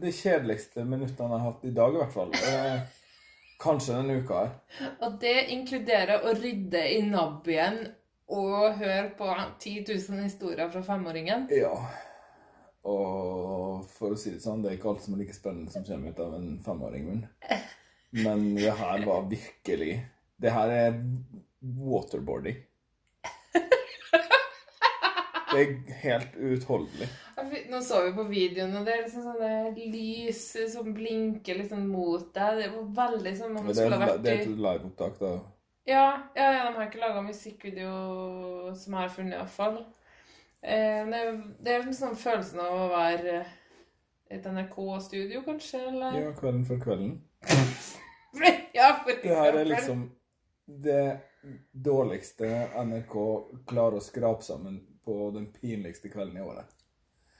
De 0.00 0.12
kjedeligste 0.14 0.84
minuttene 0.84 1.28
jeg 1.28 1.42
har 1.42 1.44
hatt 1.50 1.66
i 1.66 1.74
dag, 1.74 1.94
i 1.94 2.00
hvert 2.02 2.14
fall. 2.14 2.32
Uh, 2.32 2.98
kanskje 3.62 3.96
denne 3.96 4.18
uka 4.22 4.42
her. 4.44 4.52
Og 5.04 5.16
det 5.22 5.36
inkluderer 5.54 6.26
å 6.26 6.34
rydde 6.38 6.84
i 6.94 7.00
nabbien 7.06 7.80
og 8.28 8.76
høre 8.78 9.08
på 9.18 9.28
10 9.32 9.86
000 9.88 10.22
historier 10.22 10.68
fra 10.70 10.82
femåringen. 10.84 11.48
Ja. 11.54 11.72
Og 12.88 13.67
for 13.86 14.14
å 14.14 14.20
si 14.20 14.34
det 14.34 14.42
sånn, 14.44 14.62
det 14.62 14.72
er 14.72 14.78
ikke 14.78 14.92
alt 14.92 15.04
som 15.04 15.16
er 15.16 15.22
like 15.22 15.36
spennende 15.36 15.72
som 15.72 15.84
kommer 15.86 16.14
ut 16.14 16.22
av 16.24 16.38
en 16.38 16.48
femåring-munn. 16.64 17.26
Men 18.24 18.48
det 18.56 18.72
her 18.78 19.02
var 19.04 19.26
virkelig 19.28 19.98
Det 20.40 20.52
her 20.54 20.70
er 20.72 20.94
waterboarding. 21.60 22.62
Det 25.48 25.60
er 25.62 25.70
helt 26.02 26.34
uutholdelig. 26.36 27.08
Nå 27.70 27.80
så 27.82 28.02
vi 28.04 28.12
på 28.16 28.24
videoen, 28.28 28.74
og 28.76 28.84
det 28.86 28.94
er 28.94 29.04
liksom 29.06 29.24
sånne 29.24 29.52
lys 29.92 30.42
som 30.72 30.90
blinker 30.94 31.62
liksom 31.62 31.86
mot 31.88 32.26
deg. 32.34 32.60
Det 32.60 32.66
var 32.74 32.90
veldig 32.98 33.32
som 33.38 33.54
om 33.54 33.62
Men 33.62 33.70
det 33.70 33.78
skulle 33.78 33.96
ha 33.96 34.10
vært 34.10 34.24
det 34.26 34.34
er 34.34 34.42
et 34.42 34.50
liveopptak, 34.52 35.16
da. 35.22 35.32
Ja, 35.88 36.08
ja, 36.36 36.50
ja, 36.52 36.66
de 36.66 36.74
har 36.76 36.90
ikke 36.90 37.00
laga 37.00 37.22
musikkvideo 37.24 38.74
som 38.76 38.92
jeg 38.92 39.00
har 39.00 39.14
funnet, 39.14 39.38
iallfall. 39.38 39.78
Eh, 40.60 41.00
det, 41.08 41.22
det 41.64 41.72
er 41.72 41.86
liksom 41.86 42.10
sånn 42.10 42.20
følelsen 42.20 42.60
av 42.60 42.74
å 42.76 42.90
være 42.92 43.38
et 44.30 44.44
NRK-studio, 44.44 45.42
kanskje, 45.46 45.80
eller? 45.88 46.18
Ja, 46.20 46.32
Kvelden 46.36 46.64
for 46.68 46.80
kvelden. 46.82 47.16
Ja, 48.78 48.92
for 49.02 49.16
Det 49.22 49.34
her 49.34 49.56
er 49.58 49.64
liksom 49.66 50.02
det 50.68 51.20
dårligste 51.72 52.46
NRK 52.84 53.14
klarer 53.66 53.96
å 53.98 54.02
skrape 54.04 54.44
sammen 54.44 54.76
på 55.02 55.30
den 55.34 55.48
pinligste 55.54 56.10
kvelden 56.12 56.36
i 56.38 56.44
året. 56.44 56.68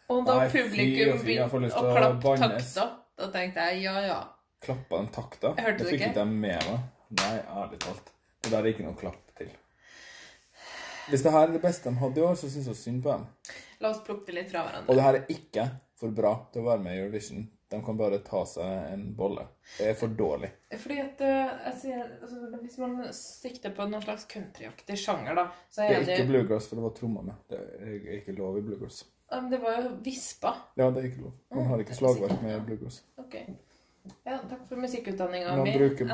Og 0.09 0.25
da 0.27 0.39
Nei, 0.41 0.49
publikum 0.51 1.13
og 1.13 1.23
begynte 1.29 1.69
å 1.69 1.93
klappe 1.95 2.35
takta, 2.41 2.87
da 3.21 3.29
tenkte 3.35 3.67
jeg 3.69 3.83
ja, 3.85 3.95
ja. 4.07 4.19
Klappa 4.65 5.03
den 5.03 5.11
takta? 5.15 5.53
Jeg 5.59 5.67
hørte 5.69 5.85
det 5.85 5.91
fikk 5.93 6.01
ikke. 6.01 6.11
ikke 6.17 6.25
med 6.33 6.65
meg. 6.73 6.87
Nei, 7.21 7.35
ærlig 7.61 7.79
talt. 7.85 8.11
Det 8.43 8.51
der 8.55 8.63
er 8.65 8.71
ikke 8.73 8.87
noe 8.89 8.99
klapp 8.99 9.37
til. 9.39 9.53
Hvis 11.13 11.23
det 11.25 11.33
her 11.37 11.47
er 11.47 11.53
det 11.55 11.63
beste 11.63 11.93
de 11.93 12.01
hadde 12.01 12.21
i 12.21 12.25
år, 12.25 12.35
så 12.41 12.51
syns 12.51 12.67
jeg 12.73 12.81
synd 12.81 13.05
på 13.05 13.13
dem. 13.13 13.29
La 13.85 13.93
oss 13.93 14.01
plukke 14.09 14.27
det 14.33 14.41
litt 14.41 14.51
fra 14.51 14.65
Og 14.65 14.71
hverandre. 14.73 14.97
det 14.99 15.07
her 15.07 15.21
er 15.21 15.31
ikke 15.37 15.69
for 15.99 16.15
bra 16.15 16.35
til 16.53 16.63
å 16.63 16.71
være 16.71 16.85
med 16.85 16.97
i 16.97 17.01
Eurovision. 17.03 17.47
De 17.69 17.81
kan 17.85 17.99
bare 17.99 18.23
ta 18.25 18.41
seg 18.49 18.93
en 18.95 19.03
bolle. 19.17 19.45
Det 19.77 19.91
er 19.91 19.97
for 20.01 20.15
dårlig. 20.17 20.49
Fordi 20.81 20.99
at 21.03 21.21
eh, 21.27 21.67
sier, 21.77 22.07
altså, 22.23 22.49
Hvis 22.63 22.79
man 22.81 22.97
sikter 23.13 23.75
på 23.77 23.85
noen 23.91 24.05
slags 24.05 24.25
countryaktig 24.31 24.97
sjanger, 24.97 25.37
da, 25.37 25.47
så 25.69 25.83
Det 25.83 25.89
er 25.89 26.01
er 26.01 26.07
det 26.07 26.17
ikke 26.17 26.31
bluegrass, 26.33 26.69
for 26.71 26.81
det 26.81 26.87
var 26.87 26.95
trommer 26.97 27.27
med. 27.29 27.47
Det 27.51 27.61
er 27.61 28.21
ikke 28.23 28.37
lov 28.39 28.57
i 28.57 28.65
bluegrass. 28.65 29.03
Men 29.35 29.51
Det 29.53 29.61
var 29.61 29.83
jo 29.83 29.95
vispa. 30.05 30.55
Ja, 30.81 30.89
det 30.89 31.03
er 31.03 31.11
ikke 31.11 31.27
lov. 31.27 31.35
Man 31.53 31.67
har 31.69 31.85
ikke 31.85 31.99
slagverk 31.99 32.43
med 32.43 32.63
bluegrass. 32.71 33.03
Ok. 33.21 33.37
Ja, 34.25 34.39
takk 34.49 34.63
for 34.69 34.81
musikkutdanninga 34.81 35.57
Man 35.59 35.69
bruker 35.75 36.09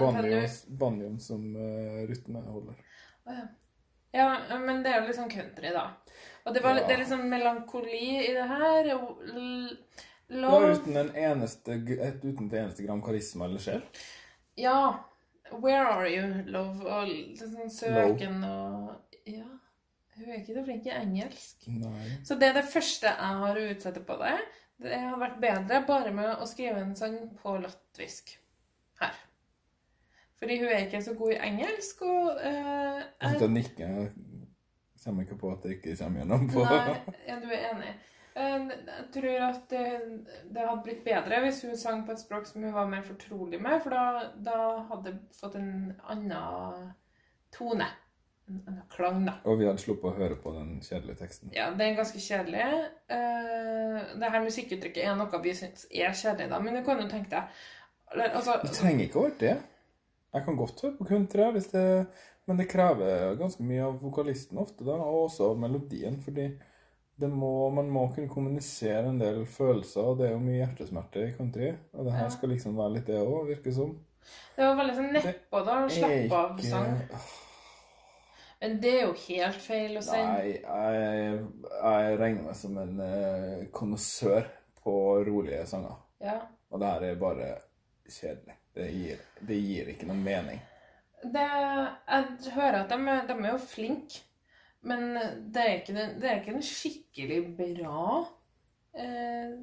banjoen, 0.80 1.20
som 1.22 1.44
uh, 1.54 2.00
rytmeholder. 2.08 2.80
Å, 3.24 3.36
ja. 3.36 3.44
Ja, 4.14 4.28
men 4.62 4.82
det 4.84 4.92
er 4.92 5.00
jo 5.00 5.08
litt 5.08 5.18
sånn 5.18 5.30
country, 5.32 5.72
da. 5.74 5.88
Og 6.44 6.54
det, 6.54 6.62
var, 6.62 6.76
Ja. 6.78 6.86
det 6.86 6.94
er 6.94 7.00
litt 7.02 7.10
sånn 7.10 7.28
melankoli 7.30 8.02
i 8.28 8.32
det 8.36 8.44
her. 8.50 8.90
og 8.94 9.24
Love 10.34 10.70
uten 10.74 10.96
en 10.96 11.10
eneste, 11.16 11.74
uten 12.24 12.48
det 12.48 12.60
eneste 12.62 12.84
gram 12.86 13.02
karisma 13.04 13.44
eller 13.48 13.60
sjel. 13.60 13.82
Ja. 14.56 15.04
Where 15.52 15.84
are 15.86 16.08
you, 16.08 16.42
love? 16.48 16.84
Og 16.86 17.08
litt 17.10 17.42
sånn 17.42 17.70
søken 17.70 18.40
og 18.48 18.94
Ja. 19.26 19.44
Hun 20.14 20.28
er 20.30 20.38
ikke 20.38 20.54
så 20.54 20.62
flink 20.64 20.86
i 20.86 20.90
engelsk. 20.94 21.64
Nei. 21.66 22.18
Så 22.24 22.36
det 22.38 22.48
er 22.52 22.60
det 22.60 22.68
første 22.70 23.08
jeg 23.10 23.38
har 23.42 23.56
å 23.58 23.64
utsette 23.74 24.00
på 24.06 24.16
det. 24.20 24.36
Det 24.84 24.98
har 25.00 25.16
vært 25.18 25.40
bedre 25.42 25.80
bare 25.86 26.12
med 26.14 26.36
å 26.38 26.46
skrive 26.46 26.78
en 26.82 26.94
sang 26.94 27.16
på 27.42 27.56
latvisk. 27.62 28.36
Her. 29.00 29.14
Fordi 30.44 30.58
hun 30.60 30.68
er 30.68 30.82
ikke 30.84 30.98
så 31.00 31.14
god 31.16 31.30
i 31.32 31.36
engelsk, 31.40 32.02
og 32.04 32.26
uh, 32.36 32.98
Jeg 33.22 33.30
sitter 33.30 33.46
og 33.46 33.52
nikker. 33.54 34.08
Kommer 35.04 35.22
ikke 35.24 35.38
på 35.40 35.52
at 35.52 35.62
det 35.64 35.70
ikke 35.78 35.94
kommer 35.96 36.20
gjennom 36.20 36.44
på 36.52 36.64
Nei, 36.64 37.14
ja, 37.28 37.38
du 37.40 37.48
er 37.48 37.62
enig. 37.70 37.92
Eh, 38.34 38.66
Jeg 38.90 39.06
tror 39.14 39.46
at 39.46 39.64
det, 39.70 39.82
det 40.52 40.66
hadde 40.66 40.84
blitt 40.84 41.02
bedre 41.06 41.40
hvis 41.44 41.62
hun 41.64 41.76
sang 41.80 42.04
på 42.06 42.12
et 42.12 42.20
språk 42.20 42.48
som 42.48 42.64
hun 42.64 42.76
var 42.76 42.88
mer 42.92 43.04
fortrolig 43.06 43.60
med, 43.62 43.80
for 43.84 43.96
da, 43.96 44.30
da 44.44 44.60
hadde 44.90 45.12
det 45.12 45.40
fått 45.40 45.56
en 45.60 45.92
annen 46.12 46.88
tone. 47.56 47.88
En 48.48 48.60
annen 48.68 48.88
klang, 48.92 49.22
da. 49.24 49.38
Og 49.48 49.60
vi 49.60 49.68
hadde 49.68 49.80
sluppet 49.80 50.10
å 50.10 50.16
høre 50.18 50.36
på 50.40 50.52
den 50.56 50.74
kjedelige 50.84 51.22
teksten. 51.22 51.52
Ja, 51.56 51.70
det 51.72 51.86
er 51.86 52.00
ganske 52.00 52.20
kjedelig. 52.20 52.64
Uh, 53.08 54.00
det 54.20 54.32
her 54.34 54.44
musikkuttrykket 54.44 55.06
er 55.08 55.16
noe 55.20 55.44
vi 55.44 55.56
syns 55.56 55.86
er 55.88 56.12
kjedelig, 56.12 56.50
da, 56.52 56.60
men 56.60 56.76
du 56.76 56.84
kan 56.84 57.00
jo 57.00 57.08
tenke 57.08 57.32
deg 57.32 58.28
altså, 58.34 58.58
Du 58.60 58.68
trenger 58.72 59.06
ikke 59.06 59.22
å 59.22 59.28
være 59.30 59.40
det. 59.40 59.54
Jeg 60.34 60.44
kan 60.44 60.56
godt 60.58 60.80
høre 60.82 60.96
på 60.98 61.06
country, 61.06 61.44
hvis 61.54 61.68
det, 61.70 61.84
men 62.46 62.58
det 62.58 62.68
krever 62.70 63.36
ganske 63.38 63.62
mye 63.66 63.84
av 63.86 64.00
vokalisten 64.02 64.58
ofte, 64.58 64.82
da, 64.86 64.96
og 64.98 65.28
også 65.28 65.52
av 65.52 65.60
melodien. 65.62 66.18
fordi 66.22 66.48
det 67.16 67.28
må, 67.30 67.70
man 67.70 67.90
må 67.94 68.08
kunne 68.10 68.28
kommunisere 68.28 69.06
en 69.06 69.20
del 69.20 69.44
følelser, 69.46 70.02
og 70.02 70.18
det 70.18 70.26
er 70.28 70.32
jo 70.34 70.42
mye 70.42 70.58
hjertesmerter 70.58 71.28
i 71.28 71.36
country. 71.36 71.70
Og 71.94 72.08
det 72.08 72.16
her 72.16 72.32
skal 72.34 72.50
liksom 72.50 72.74
være 72.78 72.96
litt 72.96 73.06
det 73.06 73.20
òg, 73.22 73.46
virker 73.52 73.76
som. 73.76 73.92
Det 74.56 74.66
var 74.66 74.74
veldig 74.80 74.96
sånn 74.98 75.14
nedpå, 75.14 75.62
da. 75.68 75.76
Slapp 75.94 76.34
av 76.40 76.58
ikke- 76.58 76.70
sang. 76.72 77.30
Men 78.64 78.78
det 78.80 78.92
er 78.96 79.02
jo 79.04 79.14
helt 79.28 79.60
feil 79.60 79.96
å 80.00 80.02
si. 80.02 80.16
Nei, 80.16 80.52
jeg, 80.56 81.38
jeg 81.68 82.18
regner 82.18 82.46
meg 82.46 82.56
som 82.56 82.78
en 82.80 83.00
uh, 83.00 83.64
konnoissør 83.76 84.46
på 84.82 84.94
rolige 85.26 85.66
sanger. 85.68 85.98
Ja. 86.24 86.38
Og 86.72 86.80
det 86.80 86.92
her 86.94 87.08
er 87.10 87.20
bare 87.20 87.50
kjedelig. 88.08 88.56
Det 88.74 88.90
gir, 88.90 89.18
det 89.46 89.58
gir 89.62 89.90
ikke 89.92 90.08
noen 90.08 90.22
mening. 90.24 90.62
Det, 91.24 91.44
jeg 91.44 92.54
hører 92.56 92.80
at 92.82 92.90
de, 92.92 93.18
de 93.28 93.36
er 93.38 93.52
jo 93.52 93.60
flinke, 93.62 94.24
men 94.84 95.14
det 95.54 95.62
er 95.62 95.76
ikke, 95.78 95.94
det 96.20 96.28
er 96.28 96.40
ikke 96.42 96.56
en 96.58 96.66
skikkelig 96.66 97.38
bra 97.56 98.08
eh, 99.00 99.54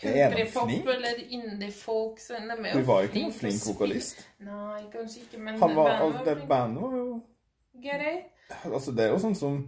Countrypop 0.00 0.70
eller 0.94 1.20
indie-folk. 1.28 2.20
så 2.20 2.38
De 2.38 2.46
er 2.52 2.78
jo 2.86 2.98
ikke 3.08 3.24
noen 3.24 3.34
flink 3.34 3.66
vokalist. 3.66 4.22
Nei, 4.44 4.84
kanskje 4.92 5.24
ikke, 5.26 5.42
men 5.42 5.58
Han 5.60 5.76
var, 5.76 5.90
bandet 5.90 6.14
var, 6.14 6.24
det 6.24 6.36
flink. 6.36 6.48
bandet 6.48 6.82
var 6.82 6.96
jo 6.96 7.08
Greit. 7.82 8.32
Altså, 8.64 8.92
det 8.92 9.04
er 9.04 9.12
jo 9.12 9.18
sånn 9.22 9.36
som 9.38 9.58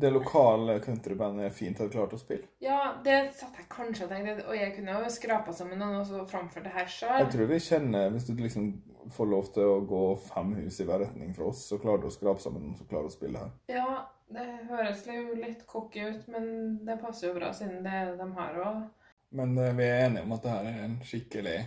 det 0.00 0.10
lokale 0.10 0.80
countrybandet 0.80 1.54
fint 1.54 1.78
hadde 1.78 1.92
klart 1.92 2.14
å 2.16 2.18
spille. 2.20 2.46
Ja, 2.64 2.94
det 3.04 3.18
satt 3.36 3.58
jeg 3.58 3.66
kanskje 3.72 4.06
og 4.06 4.12
tenkte, 4.12 4.46
og 4.48 4.56
jeg 4.56 4.72
kunne 4.76 4.94
jo 4.96 5.10
skrapa 5.12 5.52
sammen 5.56 5.80
noen 5.80 6.00
og 6.00 6.06
så 6.08 6.22
framført 6.28 6.64
det 6.68 6.72
her 6.74 6.88
Jeg 6.88 7.28
tror 7.34 7.50
vi 7.50 7.58
kjenner 7.60 8.14
Hvis 8.14 8.28
du 8.28 8.32
liksom 8.38 8.70
får 9.12 9.28
lov 9.30 9.50
til 9.54 9.66
å 9.66 9.80
gå 9.88 10.04
fem 10.28 10.54
hus 10.60 10.80
i 10.80 10.86
hver 10.88 11.04
retning 11.04 11.34
fra 11.36 11.50
oss, 11.50 11.66
så 11.68 11.78
klarer 11.82 12.02
du 12.04 12.08
å 12.08 12.14
skrape 12.14 12.42
sammen 12.42 12.64
noen 12.64 12.78
som 12.78 12.88
klarer 12.88 13.10
å 13.10 13.14
spille 13.14 13.42
her. 13.42 13.52
Ja, 13.72 13.88
det 14.30 14.46
høres 14.70 15.04
jo 15.08 15.34
litt 15.34 15.66
cocky 15.66 16.04
ut, 16.12 16.28
men 16.30 16.78
det 16.86 17.00
passer 17.02 17.30
jo 17.30 17.36
bra 17.40 17.50
siden 17.56 17.82
det 17.86 17.96
er 18.02 18.14
de 18.20 18.28
har 18.36 18.60
òg. 18.64 18.82
Men 19.40 19.56
eh, 19.58 19.74
vi 19.78 19.86
er 19.86 20.06
enige 20.06 20.26
om 20.26 20.36
at 20.36 20.46
det 20.46 20.54
her 20.56 20.70
er 20.70 20.80
en 20.86 20.96
skikkelig 21.06 21.58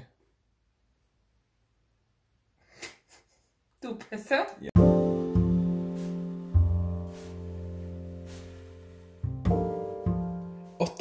Dopesse. 3.83 4.46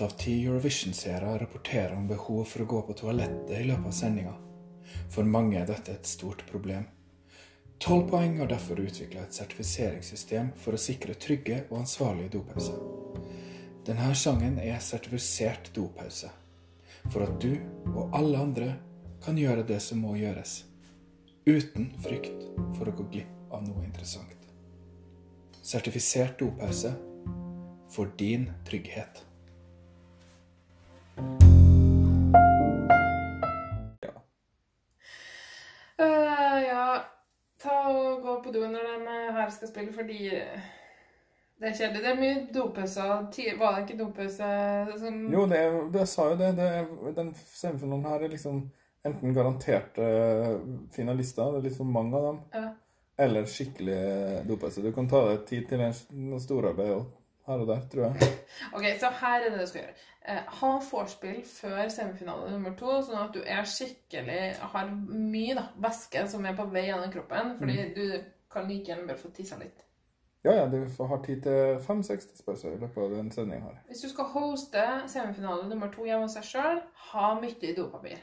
Av 0.02 0.10
ti 0.18 0.44
Eurovision-seere 0.44 1.38
rapporterer 1.38 1.92
om 1.94 2.08
behov 2.08 2.44
for 2.50 2.64
å 2.64 2.66
gå 2.66 2.80
på 2.88 2.94
toalettet 2.98 3.52
i 3.60 3.68
løpet 3.68 3.86
av 3.86 3.94
sendinga. 3.94 4.32
For 5.14 5.28
mange 5.28 5.60
er 5.60 5.68
dette 5.68 5.94
et 5.94 6.10
stort 6.10 6.42
problem. 6.48 6.88
Tolv 7.78 8.08
poeng 8.10 8.34
har 8.40 8.50
derfor 8.50 8.82
utvikla 8.82 9.22
et 9.22 9.38
sertifiseringssystem 9.38 10.50
for 10.58 10.74
å 10.74 10.82
sikre 10.88 11.14
trygge 11.14 11.60
og 11.68 11.84
ansvarlige 11.84 12.34
dopauser. 12.34 12.82
Denne 13.86 14.10
sangen 14.18 14.58
er 14.62 14.82
sertifisert 14.82 15.70
dopause, 15.74 16.34
for 17.06 17.22
at 17.22 17.38
du 17.42 17.54
og 17.94 18.14
alle 18.18 18.42
andre 18.42 18.74
kan 19.22 19.38
gjøre 19.38 19.66
det 19.70 19.78
som 19.86 20.02
må 20.02 20.16
gjøres, 20.18 20.64
uten 21.46 21.92
frykt 22.02 22.48
for 22.74 22.90
å 22.90 22.98
gå 22.98 23.10
glipp 23.14 23.54
av 23.54 23.66
noe 23.68 23.86
interessant. 23.86 24.50
Sertifisert 25.62 26.40
dopause 26.42 26.96
for 27.90 28.10
din 28.18 28.50
trygghet. 28.66 29.28
Øh, 36.00 36.62
ja, 36.66 36.86
ta 37.62 37.74
og 37.88 38.22
gå 38.22 38.36
på 38.44 38.52
do 38.54 38.60
når 38.66 38.86
de 39.04 39.32
her 39.36 39.50
skal 39.50 39.68
spille, 39.68 39.92
fordi 39.92 40.18
det 41.60 41.68
er 41.68 41.76
kjedelig. 41.78 42.02
Det 42.02 42.10
er 42.10 42.20
mye 42.20 42.46
dopauser. 42.54 43.58
Var 43.58 43.74
det 43.76 43.82
ikke 43.90 43.98
dopause 44.04 44.48
som 44.98 45.18
Jo, 45.32 45.46
det, 45.46 45.60
det 45.94 46.08
sa 46.08 46.28
jo 46.32 46.36
det. 46.40 46.56
det 46.56 47.16
den 47.16 47.34
semifinalen 47.54 48.04
her 48.04 48.24
er 48.24 48.28
liksom 48.32 48.62
enten 49.06 49.34
garanterte 49.34 50.04
finalister, 50.94 51.44
det 51.52 51.58
er 51.58 51.64
litt 51.68 51.76
for 51.76 51.84
mange 51.84 52.16
av 52.16 52.26
dem, 52.28 52.40
Ja. 52.54 52.68
eller 53.18 53.44
skikkelig 53.44 54.44
dopause. 54.48 54.82
Du 54.82 54.92
kan 54.92 55.08
ta 55.08 55.24
deg 55.28 55.46
tid 55.46 55.66
til 55.68 55.80
en, 55.80 56.38
storarbeid 56.40 56.90
og 56.90 57.06
her 57.46 57.62
og 57.62 57.68
der, 57.68 57.84
tror 57.90 58.04
jeg. 58.08 58.32
Ok, 58.76 58.84
så 59.00 59.10
her 59.20 59.40
er 59.40 59.50
det 59.50 59.60
du 59.60 59.66
skal 59.66 59.82
gjøre. 59.82 59.94
Eh, 60.28 60.42
ha 60.58 60.72
vorspiel 60.90 61.40
før 61.46 61.88
semifinale 61.90 62.50
nummer 62.52 62.74
to, 62.78 62.98
sånn 63.02 63.22
at 63.24 63.32
du 63.34 63.40
er 63.42 63.64
skikkelig 63.66 64.42
Har 64.74 64.90
mye 64.92 65.56
da, 65.58 65.64
væske 65.82 66.26
som 66.30 66.44
er 66.46 66.54
på 66.58 66.68
vei 66.70 66.84
gjennom 66.86 67.10
kroppen, 67.14 67.56
fordi 67.58 67.88
du 67.96 68.04
kan 68.52 68.68
like 68.68 68.92
gjerne 68.92 69.08
bare 69.08 69.18
få 69.18 69.32
tissa 69.34 69.58
litt. 69.58 69.82
Ja, 70.44 70.52
ja, 70.52 70.66
du 70.66 70.88
får 70.90 71.06
ha 71.06 71.18
tid 71.22 71.42
til 71.42 71.80
fem-seks 71.86 72.28
spørsmål 72.38 72.74
i 72.74 72.80
løpet 72.82 73.02
av 73.04 73.12
den 73.14 73.30
sendinga 73.30 73.68
her. 73.68 73.82
Hvis 73.86 74.02
du 74.02 74.08
skal 74.10 74.30
hoste 74.32 74.86
semifinale 75.10 75.68
nummer 75.70 75.90
to 75.94 76.06
hjemme 76.06 76.26
hos 76.26 76.34
deg 76.38 76.46
sjøl, 76.48 76.80
ha 77.12 77.28
mye 77.38 77.74
dopapir. 77.76 78.18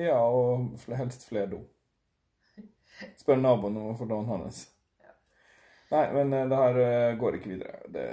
Ja, 0.00 0.16
og 0.18 0.72
helst 0.96 1.28
flere 1.28 1.50
do. 1.52 1.60
Spør 3.20 3.36
naboen 3.36 3.76
om 3.76 4.08
låne 4.08 4.28
hans. 4.30 4.64
Nei, 5.94 6.04
men 6.16 6.32
eh, 6.34 6.46
det 6.50 6.58
her 6.58 6.78
eh, 6.82 7.16
går 7.20 7.36
ikke 7.38 7.52
videre. 7.54 7.80
Det 7.94 8.04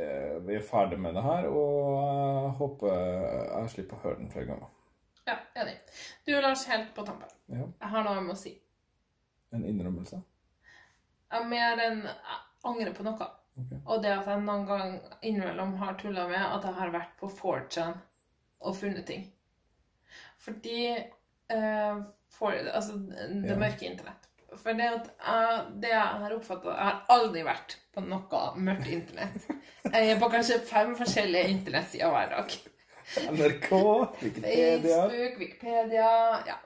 er, 0.00 0.38
vi 0.46 0.56
er 0.56 0.64
ferdig 0.64 0.98
med 1.00 1.14
det 1.18 1.24
her, 1.26 1.48
og 1.52 1.88
jeg 2.00 2.52
håper 2.60 2.94
jeg 2.96 3.72
slipper 3.74 3.98
å 3.98 4.04
høre 4.06 4.20
den 4.22 4.30
flere 4.32 4.48
ganger. 4.52 4.70
Ja, 5.28 5.36
enig. 5.62 5.74
Du, 6.26 6.32
Lars, 6.40 6.64
helt 6.70 6.94
på 6.96 7.04
tampen. 7.06 7.28
Ja. 7.52 7.66
Jeg 7.66 7.92
har 7.92 8.06
noe 8.06 8.16
jeg 8.16 8.26
må 8.30 8.36
si. 8.40 8.54
En 9.54 9.66
innrømmelse. 9.68 10.22
Jeg 11.30 11.42
er 11.44 11.50
mer 11.50 11.82
enn 11.84 12.00
jeg 12.08 12.40
angrer 12.70 12.94
på 12.96 13.04
noe. 13.06 13.28
Okay. 13.60 13.80
Og 13.84 14.00
det 14.02 14.14
at 14.14 14.30
jeg 14.30 14.40
noen 14.46 14.64
gang 14.66 14.96
innimellom 15.26 15.74
har 15.82 15.98
tulla 16.00 16.24
med 16.30 16.40
at 16.40 16.64
jeg 16.64 16.78
har 16.78 16.92
vært 16.94 17.12
på 17.20 17.28
4chan 17.36 17.98
og 18.64 18.76
funnet 18.78 19.04
ting. 19.10 19.26
Fordi 20.40 20.78
eh, 20.96 22.00
for, 22.32 22.56
Altså, 22.72 22.96
det 22.96 23.50
Ja. 23.52 23.58
mørke 23.60 23.86
internett. 23.90 24.29
For 24.58 24.74
det 24.74 24.88
at 24.90 25.06
jeg, 25.26 25.60
det 25.82 25.90
jeg 25.92 26.18
har 26.22 26.32
oppfatta 26.34 26.72
Jeg 26.74 26.86
har 26.88 27.02
aldri 27.14 27.42
vært 27.46 27.76
på 27.94 28.02
noe 28.02 28.40
mørkt 28.58 28.88
internett. 28.90 29.46
Jeg 29.86 30.10
er 30.10 30.18
på 30.20 30.28
kanskje 30.32 30.58
fem 30.66 30.92
forskjellige 30.98 31.52
internettsider 31.54 32.10
hver 32.10 32.32
dag. 32.34 32.56
NRK, 33.34 33.70
Wikipedia 34.22 34.98
Facebook, 35.08 35.38
Wikipedia 35.40 36.10
Ja. 36.46 36.58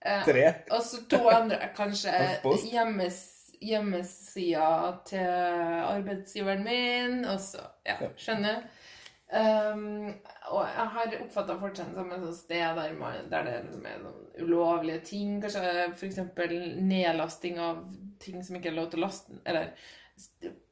Eh, 0.00 0.22
Tre. 0.24 0.44
og 0.70 0.82
så 0.86 1.00
to 1.10 1.18
andre, 1.32 1.70
kanskje 1.74 2.12
hjemmes, 2.70 3.16
hjemmesida 3.60 4.68
til 5.08 5.26
arbeidsgiveren 5.26 6.62
min, 6.64 7.24
og 7.26 7.40
så 7.42 7.64
Ja, 7.86 7.96
skjønner. 8.16 8.62
Um, 9.28 10.14
og 10.48 10.62
jeg 10.64 10.84
har 10.94 11.14
oppfatta 11.20 11.58
fortsatt 11.60 11.90
som 11.92 12.12
et 12.14 12.22
sted 12.32 12.78
der, 12.78 12.94
man, 12.96 13.26
der 13.28 13.44
det 13.44 13.56
er 13.58 13.66
liksom 13.66 14.06
sånn 14.06 14.46
ulovlige 14.46 15.02
ting. 15.10 15.34
Kanskje 15.42 15.88
f.eks. 15.90 16.22
nedlasting 16.80 17.60
av 17.60 17.82
ting 18.22 18.40
som 18.44 18.56
ikke 18.56 18.72
er 18.72 18.78
lov 18.78 18.88
til 18.90 19.02
å 19.02 19.06
laste 19.06 19.36
Eller 19.44 19.74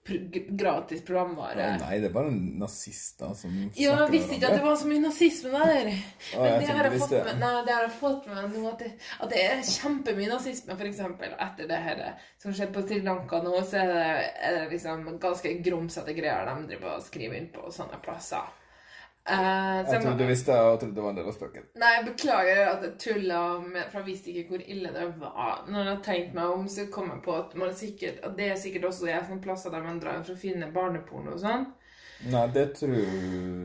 gratis 0.07 1.03
programvare. 1.05 1.69
Nei, 1.81 1.99
det 2.03 2.11
er 2.11 2.15
bare 2.15 2.33
nazister 2.33 3.33
som 3.39 3.55
Ja, 3.75 3.97
jeg 4.05 4.13
visste 4.13 4.37
ikke 4.37 4.51
at 4.51 4.59
det 4.59 4.65
var 4.67 4.77
så 4.81 4.91
mye 4.91 5.03
nazisme 5.03 5.53
der. 5.55 5.91
Men 6.35 6.47
ah, 6.47 6.59
det 6.61 6.69
har 6.71 6.89
jeg 6.89 7.01
fått 7.03 7.17
med, 7.17 7.41
nei, 7.43 7.55
det 7.67 7.75
har 7.75 7.87
jeg 7.87 7.95
fått 8.01 8.29
med 8.31 8.39
meg 8.39 8.55
nå, 8.57 8.65
at 8.71 8.85
det, 8.85 8.93
at 9.19 9.33
det 9.33 9.43
er 9.43 9.65
kjempemye 9.71 10.31
nazisme, 10.31 10.79
eksempel, 10.91 11.35
etter 11.47 11.71
det 11.71 11.81
her 11.89 12.05
som 12.43 12.55
skjedde 12.55 12.75
på 12.77 12.85
Sri 12.87 13.01
Lanka 13.07 13.41
nå, 13.43 13.57
så 13.67 13.83
er 13.83 13.91
det, 13.93 14.05
er 14.47 14.61
det 14.61 14.69
liksom 14.77 15.09
ganske 15.23 15.57
grumsete 15.67 16.15
greier 16.17 16.47
de 16.53 16.71
driver 16.71 16.97
og 16.99 17.05
skriver 17.07 17.41
inn 17.41 17.51
på 17.55 17.73
sånne 17.75 17.99
plasser. 18.05 18.47
Så 19.27 19.93
Jeg 19.97 20.03
trodde 20.05 20.19
du 20.23 20.29
visste 20.29 20.55
og 20.55 20.77
trodde 20.81 20.95
det 20.95 21.03
var 21.03 21.11
en 21.11 21.17
del 21.19 21.31
av 21.31 21.35
spøken. 21.35 21.65
Nei, 21.83 21.93
jeg 21.97 22.05
beklager 22.07 22.61
at 22.71 22.85
jeg 22.87 22.93
tulla 23.03 23.41
med 23.59 23.89
For 23.91 23.99
jeg 23.99 24.07
visste 24.07 24.31
ikke 24.31 24.53
hvor 24.55 24.67
ille 24.77 24.93
det 24.95 25.07
var. 25.19 25.65
Når 25.67 25.81
jeg 25.81 25.91
har 25.91 26.03
tenkt 26.07 26.37
meg 26.37 26.53
om, 26.55 26.69
så 26.71 26.87
kom 26.95 27.11
jeg 27.11 27.23
på 27.25 27.35
at, 27.35 27.57
man 27.59 27.75
sikkert, 27.75 28.21
at 28.23 28.37
det 28.39 28.51
er 28.53 28.61
sikkert 28.61 28.91
også 28.93 29.09
jeg 29.11 29.25
som 29.27 29.41
plasser 29.43 29.75
der 29.75 29.83
man 29.87 29.99
drar 30.03 30.21
for 30.23 30.37
å 30.37 30.43
finne 30.45 30.71
barneporno 30.75 31.35
og 31.35 31.43
sånn. 31.43 31.67
Nei, 32.33 32.45
det 32.55 32.69
tror 32.79 32.95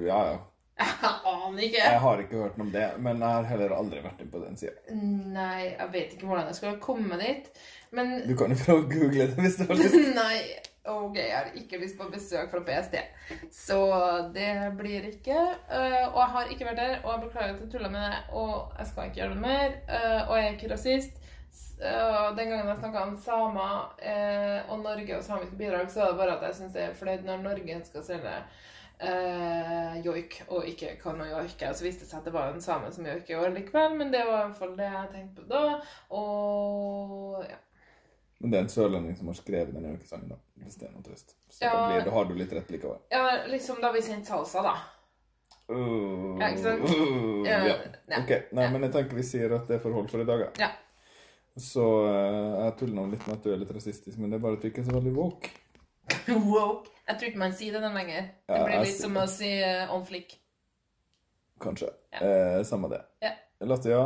Ja, 0.07 0.23
ja. 0.31 0.39
Jeg 0.81 1.11
aner 1.35 1.61
ikke. 1.67 1.77
Jeg 1.83 2.01
har 2.07 2.23
ikke 2.23 2.41
hørt 2.41 2.57
noe 2.57 2.65
om 2.65 2.73
det, 2.73 2.87
men 3.05 3.21
jeg 3.21 3.37
har 3.37 3.47
heller 3.51 3.75
aldri 3.75 4.01
vært 4.01 4.23
inne 4.23 4.33
på 4.33 4.41
den 4.41 4.57
sida. 4.57 4.97
Nei, 5.35 5.67
jeg 5.75 5.89
vet 5.93 6.15
ikke 6.15 6.31
hvordan 6.31 6.49
jeg 6.49 6.57
skal 6.57 6.81
komme 6.81 7.21
dit. 7.21 7.51
Men 7.93 8.13
Du 8.25 8.33
kan 8.39 8.53
jo 8.53 8.57
prøve 8.63 8.85
å 8.85 8.89
google 8.89 9.29
det 9.29 9.45
hvis 9.45 9.59
du 9.59 9.65
har 9.69 9.77
lyst. 9.77 9.99
Nei. 10.23 10.37
Ok, 10.83 11.15
jeg 11.15 11.35
har 11.37 11.51
ikke 11.55 11.77
lyst 11.77 11.97
på 11.99 12.07
besøk 12.09 12.49
fra 12.49 12.59
PST. 12.65 12.95
Så 13.53 13.77
det 14.33 14.47
blir 14.79 15.03
ikke. 15.11 15.37
Eh, 15.69 16.07
og 16.09 16.17
jeg 16.23 16.31
har 16.35 16.49
ikke 16.55 16.65
vært 16.71 16.79
der, 16.81 16.95
og 17.03 17.11
jeg 17.13 17.23
beklager 17.27 17.53
at 17.53 17.61
jeg 17.61 17.69
tulla 17.75 17.89
med 17.93 18.01
det, 18.07 18.17
og 18.33 18.71
jeg 18.79 18.87
skal 18.89 19.05
ikke 19.11 19.19
gjøre 19.21 19.35
det 19.35 19.43
mer. 19.43 19.75
Eh, 19.85 20.21
og 20.29 20.33
jeg 20.39 20.47
er 20.47 20.55
ikke 20.57 20.71
rasist. 20.73 21.21
S- 21.53 21.77
eh, 21.85 22.31
den 22.37 22.49
gangen 22.49 22.67
jeg 22.71 22.79
snakka 22.81 23.03
om 23.05 23.17
samer 23.21 23.93
og 24.71 24.79
Norge 24.81 25.17
og 25.17 25.23
samiske 25.23 25.55
bidrag, 25.59 25.91
så 25.91 26.01
er 26.01 26.11
det 26.15 26.17
bare 26.23 26.37
at 26.39 26.43
jeg 26.47 26.55
syns 26.55 26.73
det 26.73 26.83
er 26.87 26.97
flaut 26.97 27.25
når 27.29 27.43
Norge 27.45 27.79
skal 27.85 28.03
selge 28.09 28.35
eh, 29.01 30.01
joik 30.05 30.41
og 30.47 30.65
ikke 30.69 30.95
kan 31.03 31.21
joike. 31.29 31.69
Og 31.69 31.75
så 31.77 31.85
viste 31.85 32.05
det 32.05 32.09
seg 32.11 32.23
at 32.23 32.29
det 32.29 32.33
var 32.39 32.53
en 32.55 32.61
same 32.63 32.89
som 32.95 33.05
joiker 33.05 33.35
i 33.35 33.41
år 33.43 33.53
likevel, 33.53 33.97
men 34.01 34.09
det 34.13 34.25
var 34.25 34.39
i 34.39 34.47
hvert 34.49 34.57
fall 34.63 34.73
det 34.79 34.89
jeg 34.89 35.11
tenkte 35.13 35.41
på 35.45 35.51
da. 35.53 35.81
Og 36.09 37.43
ja. 37.49 37.59
Men 38.41 38.49
det 38.51 38.57
er 38.57 38.63
en 38.65 38.73
sørlending 38.73 39.17
som 39.19 39.27
har 39.29 39.37
skrevet 39.37 39.75
den 39.75 39.85
joikesangen, 39.91 40.31
da. 40.33 40.39
Noe 40.79 41.03
trøst. 41.03 41.35
Så 41.49 41.65
Ja. 41.65 41.73
da, 41.73 41.87
blir, 41.91 42.05
da 42.05 42.11
har 42.11 42.25
du 42.25 42.33
litt 42.35 42.53
rett 42.53 42.69
likevel. 42.71 42.99
Ja, 43.11 43.23
liksom 43.47 43.81
da 43.81 43.91
vi 43.91 44.01
sendte 44.01 44.31
salsa, 44.31 44.61
da. 44.63 44.75
Uh, 45.71 46.39
Ja, 46.39 46.49
ikke 46.49 46.63
sant? 46.63 46.83
uh, 46.89 47.43
Ja, 47.47 47.59
ja. 47.67 47.75
Ok, 48.19 48.31
nei, 48.51 48.69
men 48.71 48.81
jeg 48.87 48.91
tenker 48.95 49.15
vi 49.15 49.23
sier 49.23 49.53
at 49.55 49.67
det 49.67 49.75
er 49.77 49.83
forhold 49.83 50.09
for 50.11 50.21
i 50.21 50.25
dag, 50.25 50.47
Ja. 50.59 50.71
Så 51.57 51.83
uh, 52.07 52.63
jeg 52.65 52.77
tuller 52.79 52.95
nå 52.95 53.09
litt 53.11 53.27
med 53.27 53.37
at 53.37 53.43
du 53.43 53.51
er 53.53 53.57
litt 53.57 53.71
rasistisk, 53.75 54.17
men 54.17 54.31
det 54.31 54.39
er 54.39 54.43
bare 54.45 54.55
at 54.55 54.61
du 54.61 54.69
ikke 54.69 54.81
er 54.81 54.87
så 54.87 54.95
veldig 54.95 55.13
woke. 55.15 55.49
Woke. 56.27 56.89
Jeg 57.07 57.17
tror 57.19 57.27
ikke 57.27 57.39
man 57.39 57.53
sier 57.53 57.73
det 57.75 57.81
den 57.83 57.93
lenger. 57.95 58.29
Det 58.47 58.59
blir 58.65 58.83
litt 58.85 58.97
som 58.99 59.17
å 59.19 59.25
si 59.27 59.49
uh, 59.63 59.91
on 59.95 60.05
flick. 60.07 60.37
Kanskje. 61.61 61.89
Ja. 62.13 62.19
Eh, 62.25 62.63
samme 62.65 62.89
det. 62.89 63.01
Ja. 63.21 63.31
Latvia 63.61 63.99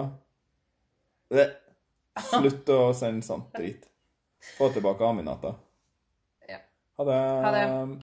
Slutt 2.15 2.69
å 2.69 2.79
sende 2.95 3.23
sånt 3.25 3.53
drit. 3.55 3.87
Få 4.57 4.69
tilbake 4.75 5.07
Aminata. 5.07 5.55
Ha 6.97 7.03
det. 7.03 7.13
Ha 7.45 7.51
det. 7.51 8.01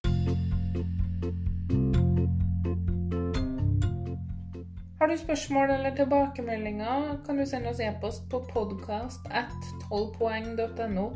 Har 5.01 5.09
du 5.09 5.17
spørsmål 5.17 5.71
eller 5.71 5.97
tilbakemeldinger, 5.97 7.17
kan 7.27 7.39
du 7.39 7.47
sende 7.47 7.71
oss 7.71 7.81
e-post 7.81 8.29
på 8.31 8.45
podcast 8.53 9.21
at 9.31 9.57
12poeng.no. 9.91 11.07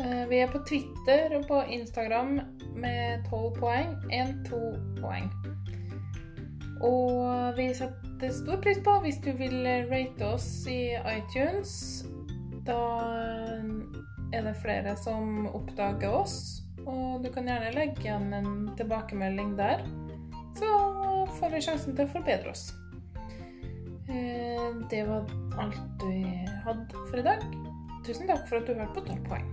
Eh, 0.00 0.28
Vi 0.30 0.36
er 0.36 0.52
på 0.52 0.58
Twitter 0.68 1.36
og 1.38 1.48
på 1.48 1.62
Instagram 1.68 2.40
med 2.76 3.24
12 3.30 3.54
poeng, 3.58 3.96
1-2 4.12 4.60
poeng. 5.00 5.32
Og 6.82 7.56
vi 7.56 7.74
setter 7.74 8.30
stor 8.32 8.60
pris 8.62 8.78
på 8.84 9.00
hvis 9.02 9.18
du 9.24 9.32
vil 9.36 9.66
rate 9.90 10.26
oss 10.34 10.66
i 10.68 10.94
iTunes. 11.16 12.04
Da 12.66 12.78
er 14.32 14.42
det 14.46 14.54
flere 14.62 14.96
som 14.98 15.46
oppdager 15.50 16.14
oss. 16.14 16.62
Og 16.86 17.24
du 17.24 17.28
kan 17.34 17.48
gjerne 17.48 17.74
legge 17.76 18.00
igjen 18.04 18.32
en 18.34 18.70
tilbakemelding 18.78 19.50
der, 19.58 19.78
så 20.58 20.68
får 21.38 21.48
vi 21.54 21.64
sjansen 21.64 21.96
til 21.96 22.04
å 22.08 22.14
forbedre 22.14 22.48
oss. 22.54 22.64
Eh, 24.10 24.68
det 24.90 25.02
var 25.08 25.22
alt 25.62 25.98
vi 26.06 26.20
hadde 26.64 26.92
for 27.10 27.16
i 27.20 27.26
dag. 27.26 27.40
Tusen 28.06 28.26
takk 28.30 28.44
for 28.48 28.56
at 28.60 28.66
du 28.66 28.72
hørte 28.74 28.96
på 28.96 29.02
12 29.06 29.18
poeng. 29.28 29.48